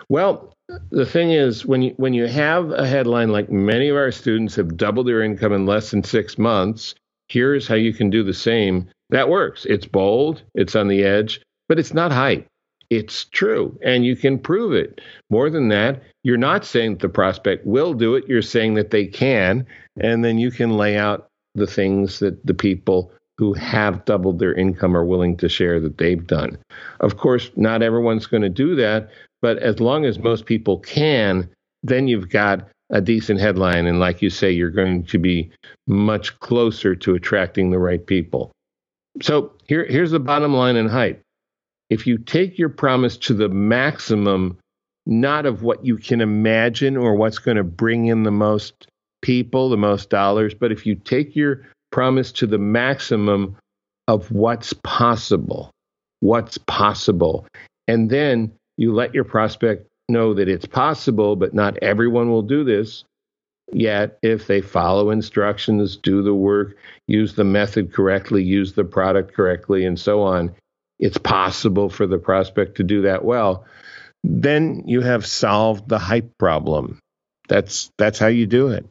Well, 0.07 0.53
the 0.91 1.05
thing 1.05 1.31
is, 1.31 1.65
when 1.65 1.81
you 1.81 1.93
when 1.97 2.13
you 2.13 2.27
have 2.27 2.71
a 2.71 2.87
headline 2.87 3.29
like 3.29 3.51
many 3.51 3.89
of 3.89 3.97
our 3.97 4.11
students 4.11 4.55
have 4.55 4.77
doubled 4.77 5.07
their 5.07 5.21
income 5.21 5.51
in 5.51 5.65
less 5.65 5.91
than 5.91 6.03
six 6.03 6.37
months, 6.37 6.95
here's 7.27 7.67
how 7.67 7.75
you 7.75 7.93
can 7.93 8.09
do 8.09 8.23
the 8.23 8.33
same. 8.33 8.89
That 9.13 9.29
works. 9.29 9.65
It's 9.65 9.85
bold, 9.85 10.41
it's 10.55 10.75
on 10.75 10.87
the 10.87 11.03
edge, 11.03 11.39
but 11.69 11.77
it's 11.77 11.93
not 11.93 12.11
hype. 12.11 12.47
It's 12.89 13.25
true, 13.25 13.77
and 13.83 14.03
you 14.03 14.15
can 14.15 14.39
prove 14.39 14.73
it. 14.73 15.01
More 15.29 15.51
than 15.51 15.67
that, 15.67 16.01
you're 16.23 16.35
not 16.35 16.65
saying 16.65 16.93
that 16.93 17.01
the 17.01 17.09
prospect 17.09 17.63
will 17.63 17.93
do 17.93 18.15
it. 18.15 18.27
You're 18.27 18.41
saying 18.41 18.73
that 18.73 18.89
they 18.89 19.05
can, 19.05 19.67
and 19.99 20.25
then 20.25 20.39
you 20.39 20.49
can 20.49 20.77
lay 20.77 20.97
out 20.97 21.27
the 21.53 21.67
things 21.67 22.17
that 22.19 22.43
the 22.43 22.55
people 22.55 23.11
who 23.37 23.53
have 23.53 24.03
doubled 24.05 24.39
their 24.39 24.55
income 24.55 24.97
are 24.97 25.05
willing 25.05 25.37
to 25.37 25.47
share 25.47 25.79
that 25.79 25.99
they've 25.99 26.25
done. 26.25 26.57
Of 26.99 27.17
course, 27.17 27.51
not 27.55 27.83
everyone's 27.83 28.25
going 28.25 28.43
to 28.43 28.49
do 28.49 28.75
that, 28.77 29.11
but 29.43 29.59
as 29.59 29.79
long 29.79 30.05
as 30.05 30.17
most 30.17 30.47
people 30.47 30.79
can, 30.79 31.47
then 31.83 32.07
you've 32.07 32.29
got 32.29 32.67
a 32.89 32.99
decent 32.99 33.39
headline. 33.39 33.85
And 33.85 33.99
like 33.99 34.23
you 34.23 34.31
say, 34.31 34.51
you're 34.51 34.71
going 34.71 35.03
to 35.03 35.19
be 35.19 35.51
much 35.85 36.39
closer 36.39 36.95
to 36.95 37.13
attracting 37.13 37.69
the 37.69 37.79
right 37.79 38.03
people. 38.03 38.51
So 39.21 39.53
here, 39.67 39.85
here's 39.85 40.11
the 40.11 40.19
bottom 40.19 40.53
line 40.53 40.75
in 40.75 40.87
hype. 40.87 41.21
If 41.89 42.07
you 42.07 42.17
take 42.17 42.57
your 42.57 42.69
promise 42.69 43.17
to 43.17 43.33
the 43.33 43.49
maximum, 43.49 44.57
not 45.05 45.45
of 45.45 45.63
what 45.63 45.85
you 45.85 45.97
can 45.97 46.21
imagine 46.21 46.97
or 46.97 47.15
what's 47.15 47.37
going 47.37 47.57
to 47.57 47.63
bring 47.63 48.07
in 48.07 48.23
the 48.23 48.31
most 48.31 48.87
people, 49.21 49.69
the 49.69 49.77
most 49.77 50.09
dollars, 50.09 50.53
but 50.53 50.71
if 50.71 50.85
you 50.85 50.95
take 50.95 51.35
your 51.35 51.65
promise 51.91 52.31
to 52.31 52.47
the 52.47 52.57
maximum 52.57 53.55
of 54.07 54.31
what's 54.31 54.73
possible. 54.83 55.71
What's 56.19 56.57
possible. 56.57 57.45
And 57.87 58.09
then 58.09 58.51
you 58.77 58.93
let 58.93 59.13
your 59.13 59.23
prospect 59.23 59.87
know 60.09 60.33
that 60.33 60.49
it's 60.49 60.65
possible, 60.65 61.35
but 61.35 61.53
not 61.53 61.77
everyone 61.81 62.29
will 62.29 62.41
do 62.41 62.63
this. 62.63 63.03
Yet, 63.73 64.17
if 64.21 64.47
they 64.47 64.61
follow 64.61 65.09
instructions, 65.09 65.97
do 65.97 66.21
the 66.21 66.33
work, 66.33 66.77
use 67.07 67.33
the 67.33 67.43
method 67.43 67.91
correctly, 67.91 68.43
use 68.43 68.73
the 68.73 68.83
product 68.83 69.33
correctly, 69.33 69.85
and 69.85 69.99
so 69.99 70.21
on, 70.21 70.53
it's 70.99 71.17
possible 71.17 71.89
for 71.89 72.05
the 72.05 72.19
prospect 72.19 72.77
to 72.77 72.83
do 72.83 73.01
that 73.01 73.25
well. 73.25 73.65
Then 74.23 74.83
you 74.85 75.01
have 75.01 75.25
solved 75.25 75.89
the 75.89 75.99
hype 75.99 76.37
problem. 76.37 76.99
That's 77.49 77.89
that's 77.97 78.19
how 78.19 78.27
you 78.27 78.45
do 78.45 78.69
it. 78.69 78.85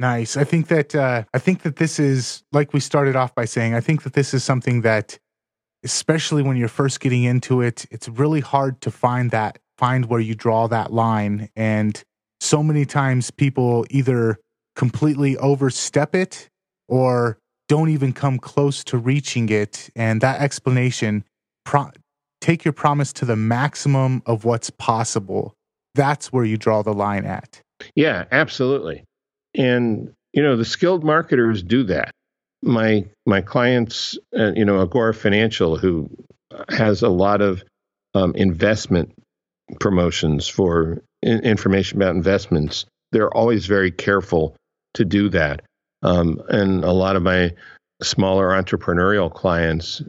Nice. 0.00 0.36
I 0.36 0.42
think 0.42 0.66
that 0.68 0.94
uh, 0.94 1.22
I 1.32 1.38
think 1.38 1.62
that 1.62 1.76
this 1.76 2.00
is 2.00 2.42
like 2.50 2.72
we 2.72 2.80
started 2.80 3.14
off 3.14 3.34
by 3.34 3.44
saying. 3.44 3.74
I 3.74 3.80
think 3.80 4.02
that 4.02 4.14
this 4.14 4.34
is 4.34 4.42
something 4.42 4.80
that, 4.80 5.18
especially 5.84 6.42
when 6.42 6.56
you're 6.56 6.66
first 6.66 6.98
getting 6.98 7.22
into 7.22 7.60
it, 7.60 7.86
it's 7.90 8.08
really 8.08 8.40
hard 8.40 8.80
to 8.80 8.90
find 8.90 9.30
that 9.30 9.58
find 9.78 10.06
where 10.06 10.20
you 10.20 10.34
draw 10.34 10.66
that 10.68 10.92
line. 10.92 11.50
And 11.54 12.02
so 12.42 12.62
many 12.62 12.84
times 12.84 13.30
people 13.30 13.86
either 13.90 14.38
completely 14.74 15.36
overstep 15.36 16.14
it 16.14 16.48
or 16.88 17.38
don't 17.68 17.88
even 17.88 18.12
come 18.12 18.38
close 18.38 18.82
to 18.84 18.98
reaching 18.98 19.48
it. 19.48 19.88
And 19.94 20.20
that 20.20 20.40
explanation, 20.40 21.24
pro- 21.64 21.92
take 22.40 22.64
your 22.64 22.72
promise 22.72 23.12
to 23.14 23.24
the 23.24 23.36
maximum 23.36 24.22
of 24.26 24.44
what's 24.44 24.70
possible. 24.70 25.54
That's 25.94 26.32
where 26.32 26.44
you 26.44 26.56
draw 26.56 26.82
the 26.82 26.92
line 26.92 27.24
at. 27.24 27.60
Yeah, 27.94 28.24
absolutely. 28.32 29.04
And 29.54 30.12
you 30.32 30.42
know, 30.42 30.56
the 30.56 30.64
skilled 30.64 31.04
marketers 31.04 31.62
do 31.62 31.84
that. 31.84 32.10
My 32.62 33.04
my 33.26 33.40
clients, 33.40 34.18
uh, 34.36 34.52
you 34.54 34.64
know, 34.64 34.80
Agora 34.80 35.14
Financial, 35.14 35.76
who 35.76 36.08
has 36.70 37.02
a 37.02 37.08
lot 37.08 37.40
of 37.40 37.62
um, 38.14 38.34
investment 38.34 39.12
promotions 39.80 40.48
for 40.48 41.02
information 41.22 41.98
about 41.98 42.14
investments, 42.14 42.86
they're 43.12 43.34
always 43.34 43.66
very 43.66 43.90
careful 43.90 44.56
to 44.94 45.04
do 45.04 45.28
that. 45.30 45.62
Um, 46.02 46.40
and 46.48 46.84
a 46.84 46.92
lot 46.92 47.16
of 47.16 47.22
my 47.22 47.52
smaller 48.02 48.48
entrepreneurial 48.48 49.32
clients 49.32 50.02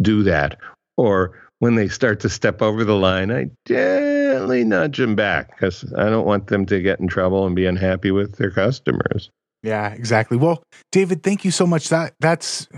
do 0.00 0.22
that. 0.24 0.58
Or 0.96 1.38
when 1.60 1.74
they 1.74 1.88
start 1.88 2.20
to 2.20 2.28
step 2.28 2.62
over 2.62 2.84
the 2.84 2.94
line, 2.94 3.30
I 3.30 3.46
gently 3.66 4.64
nudge 4.64 4.98
them 4.98 5.16
back 5.16 5.50
because 5.50 5.92
I 5.96 6.10
don't 6.10 6.26
want 6.26 6.48
them 6.48 6.66
to 6.66 6.80
get 6.80 7.00
in 7.00 7.08
trouble 7.08 7.46
and 7.46 7.56
be 7.56 7.66
unhappy 7.66 8.10
with 8.10 8.36
their 8.36 8.50
customers. 8.50 9.30
Yeah, 9.62 9.88
exactly. 9.88 10.36
Well, 10.36 10.62
David, 10.92 11.24
thank 11.24 11.44
you 11.44 11.50
so 11.50 11.66
much. 11.66 11.88
That 11.88 12.14
that's 12.20 12.68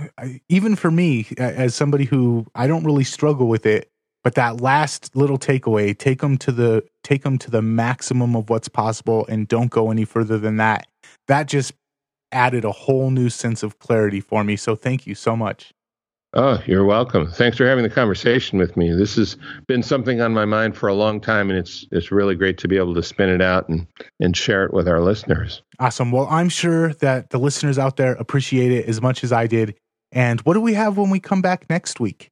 even 0.48 0.76
for 0.76 0.90
me 0.90 1.26
as 1.36 1.74
somebody 1.74 2.04
who 2.04 2.46
I 2.54 2.66
don't 2.66 2.84
really 2.84 3.04
struggle 3.04 3.48
with 3.48 3.66
it, 3.66 3.89
but 4.22 4.34
that 4.34 4.60
last 4.60 5.14
little 5.16 5.38
takeaway, 5.38 5.96
take 5.96 6.20
them 6.20 6.36
to 6.38 6.52
the 6.52 6.84
take 7.02 7.22
them 7.22 7.38
to 7.38 7.50
the 7.50 7.62
maximum 7.62 8.36
of 8.36 8.50
what's 8.50 8.68
possible 8.68 9.26
and 9.28 9.48
don't 9.48 9.70
go 9.70 9.90
any 9.90 10.04
further 10.04 10.38
than 10.38 10.56
that. 10.56 10.86
That 11.28 11.46
just 11.46 11.72
added 12.32 12.64
a 12.64 12.72
whole 12.72 13.10
new 13.10 13.28
sense 13.28 13.62
of 13.62 13.78
clarity 13.78 14.20
for 14.20 14.44
me. 14.44 14.56
So 14.56 14.76
thank 14.76 15.06
you 15.06 15.14
so 15.14 15.36
much. 15.36 15.72
Oh, 16.32 16.62
you're 16.64 16.84
welcome. 16.84 17.28
Thanks 17.28 17.56
for 17.56 17.66
having 17.66 17.82
the 17.82 17.90
conversation 17.90 18.56
with 18.56 18.76
me. 18.76 18.92
This 18.92 19.16
has 19.16 19.36
been 19.66 19.82
something 19.82 20.20
on 20.20 20.32
my 20.32 20.44
mind 20.44 20.76
for 20.76 20.88
a 20.88 20.94
long 20.94 21.20
time, 21.20 21.50
and 21.50 21.58
it's 21.58 21.86
it's 21.90 22.12
really 22.12 22.36
great 22.36 22.56
to 22.58 22.68
be 22.68 22.76
able 22.76 22.94
to 22.94 23.02
spin 23.02 23.28
it 23.28 23.42
out 23.42 23.68
and 23.68 23.84
and 24.20 24.36
share 24.36 24.64
it 24.64 24.72
with 24.72 24.86
our 24.86 25.00
listeners. 25.00 25.62
Awesome. 25.80 26.12
Well, 26.12 26.28
I'm 26.30 26.48
sure 26.48 26.92
that 26.94 27.30
the 27.30 27.38
listeners 27.38 27.78
out 27.78 27.96
there 27.96 28.12
appreciate 28.12 28.70
it 28.70 28.86
as 28.86 29.02
much 29.02 29.24
as 29.24 29.32
I 29.32 29.48
did. 29.48 29.74
And 30.12 30.40
what 30.42 30.54
do 30.54 30.60
we 30.60 30.74
have 30.74 30.96
when 30.96 31.10
we 31.10 31.18
come 31.18 31.42
back 31.42 31.68
next 31.68 31.98
week? 31.98 32.30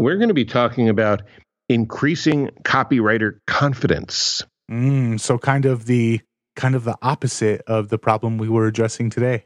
We're 0.00 0.16
going 0.16 0.28
to 0.28 0.34
be 0.34 0.46
talking 0.46 0.88
about 0.88 1.22
increasing 1.68 2.48
copywriter 2.62 3.38
confidence. 3.46 4.42
Mm, 4.70 5.20
so 5.20 5.36
kind 5.36 5.66
of 5.66 5.84
the 5.84 6.20
kind 6.56 6.74
of 6.74 6.84
the 6.84 6.96
opposite 7.02 7.60
of 7.66 7.90
the 7.90 7.98
problem 7.98 8.38
we 8.38 8.48
were 8.48 8.66
addressing 8.66 9.10
today. 9.10 9.44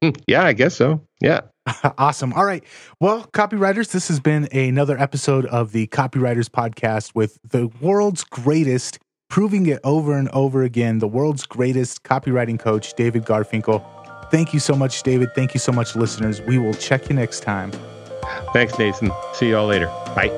Hmm, 0.00 0.10
yeah, 0.28 0.44
I 0.44 0.52
guess 0.52 0.76
so. 0.76 1.02
Yeah. 1.20 1.40
awesome. 1.98 2.32
All 2.32 2.44
right. 2.44 2.62
Well, 3.00 3.26
copywriters, 3.32 3.90
this 3.90 4.06
has 4.08 4.20
been 4.20 4.48
another 4.52 4.96
episode 4.96 5.44
of 5.46 5.72
the 5.72 5.88
Copywriters 5.88 6.48
Podcast 6.48 7.14
with 7.14 7.38
the 7.48 7.66
world's 7.80 8.22
greatest, 8.22 8.98
proving 9.28 9.66
it 9.66 9.80
over 9.82 10.16
and 10.16 10.28
over 10.28 10.62
again, 10.62 11.00
the 11.00 11.08
world's 11.08 11.44
greatest 11.46 12.04
copywriting 12.04 12.58
coach, 12.58 12.94
David 12.94 13.24
Garfinkel. 13.24 13.84
Thank 14.30 14.54
you 14.54 14.60
so 14.60 14.74
much, 14.74 15.02
David. 15.02 15.34
Thank 15.34 15.52
you 15.52 15.60
so 15.60 15.72
much, 15.72 15.96
listeners. 15.96 16.40
We 16.42 16.58
will 16.58 16.74
check 16.74 17.08
you 17.08 17.16
next 17.16 17.40
time. 17.40 17.72
Thanks, 18.52 18.78
Nathan. 18.78 19.10
See 19.34 19.48
you 19.48 19.56
all 19.56 19.66
later. 19.66 19.86
Bye. 20.14 20.28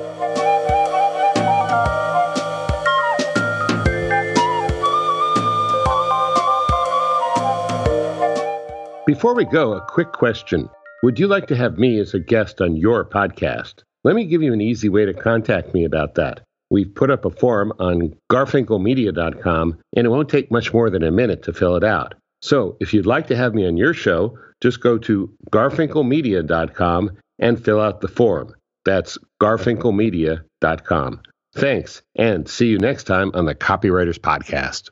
Before 9.05 9.35
we 9.35 9.45
go, 9.45 9.73
a 9.73 9.81
quick 9.81 10.13
question. 10.13 10.69
Would 11.03 11.19
you 11.19 11.27
like 11.27 11.47
to 11.47 11.55
have 11.55 11.77
me 11.77 11.99
as 11.99 12.13
a 12.13 12.19
guest 12.19 12.61
on 12.61 12.77
your 12.77 13.03
podcast? 13.03 13.83
Let 14.05 14.15
me 14.15 14.25
give 14.25 14.41
you 14.41 14.53
an 14.53 14.61
easy 14.61 14.87
way 14.87 15.05
to 15.05 15.13
contact 15.13 15.73
me 15.73 15.83
about 15.83 16.15
that. 16.15 16.39
We've 16.71 16.93
put 16.95 17.11
up 17.11 17.25
a 17.25 17.29
form 17.29 17.73
on 17.79 18.15
garfinkelmedia.com, 18.31 19.77
and 19.95 20.05
it 20.07 20.09
won't 20.09 20.29
take 20.29 20.49
much 20.49 20.73
more 20.73 20.89
than 20.89 21.03
a 21.03 21.11
minute 21.11 21.43
to 21.43 21.53
fill 21.53 21.75
it 21.75 21.83
out. 21.83 22.15
So 22.41 22.77
if 22.79 22.93
you'd 22.93 23.05
like 23.05 23.27
to 23.27 23.35
have 23.35 23.53
me 23.53 23.67
on 23.67 23.77
your 23.77 23.93
show, 23.93 24.37
just 24.61 24.79
go 24.79 24.97
to 24.99 25.31
garfinkelmedia.com 25.51 27.11
and 27.43 27.63
fill 27.63 27.81
out 27.81 28.01
the 28.01 28.07
form. 28.07 28.55
That's 28.85 29.17
garfinkelmedia.com. 29.41 31.21
Thanks, 31.55 32.01
and 32.15 32.49
see 32.49 32.67
you 32.67 32.79
next 32.79 33.03
time 33.03 33.31
on 33.35 33.45
the 33.45 33.53
Copywriters 33.53 34.17
Podcast. 34.17 34.89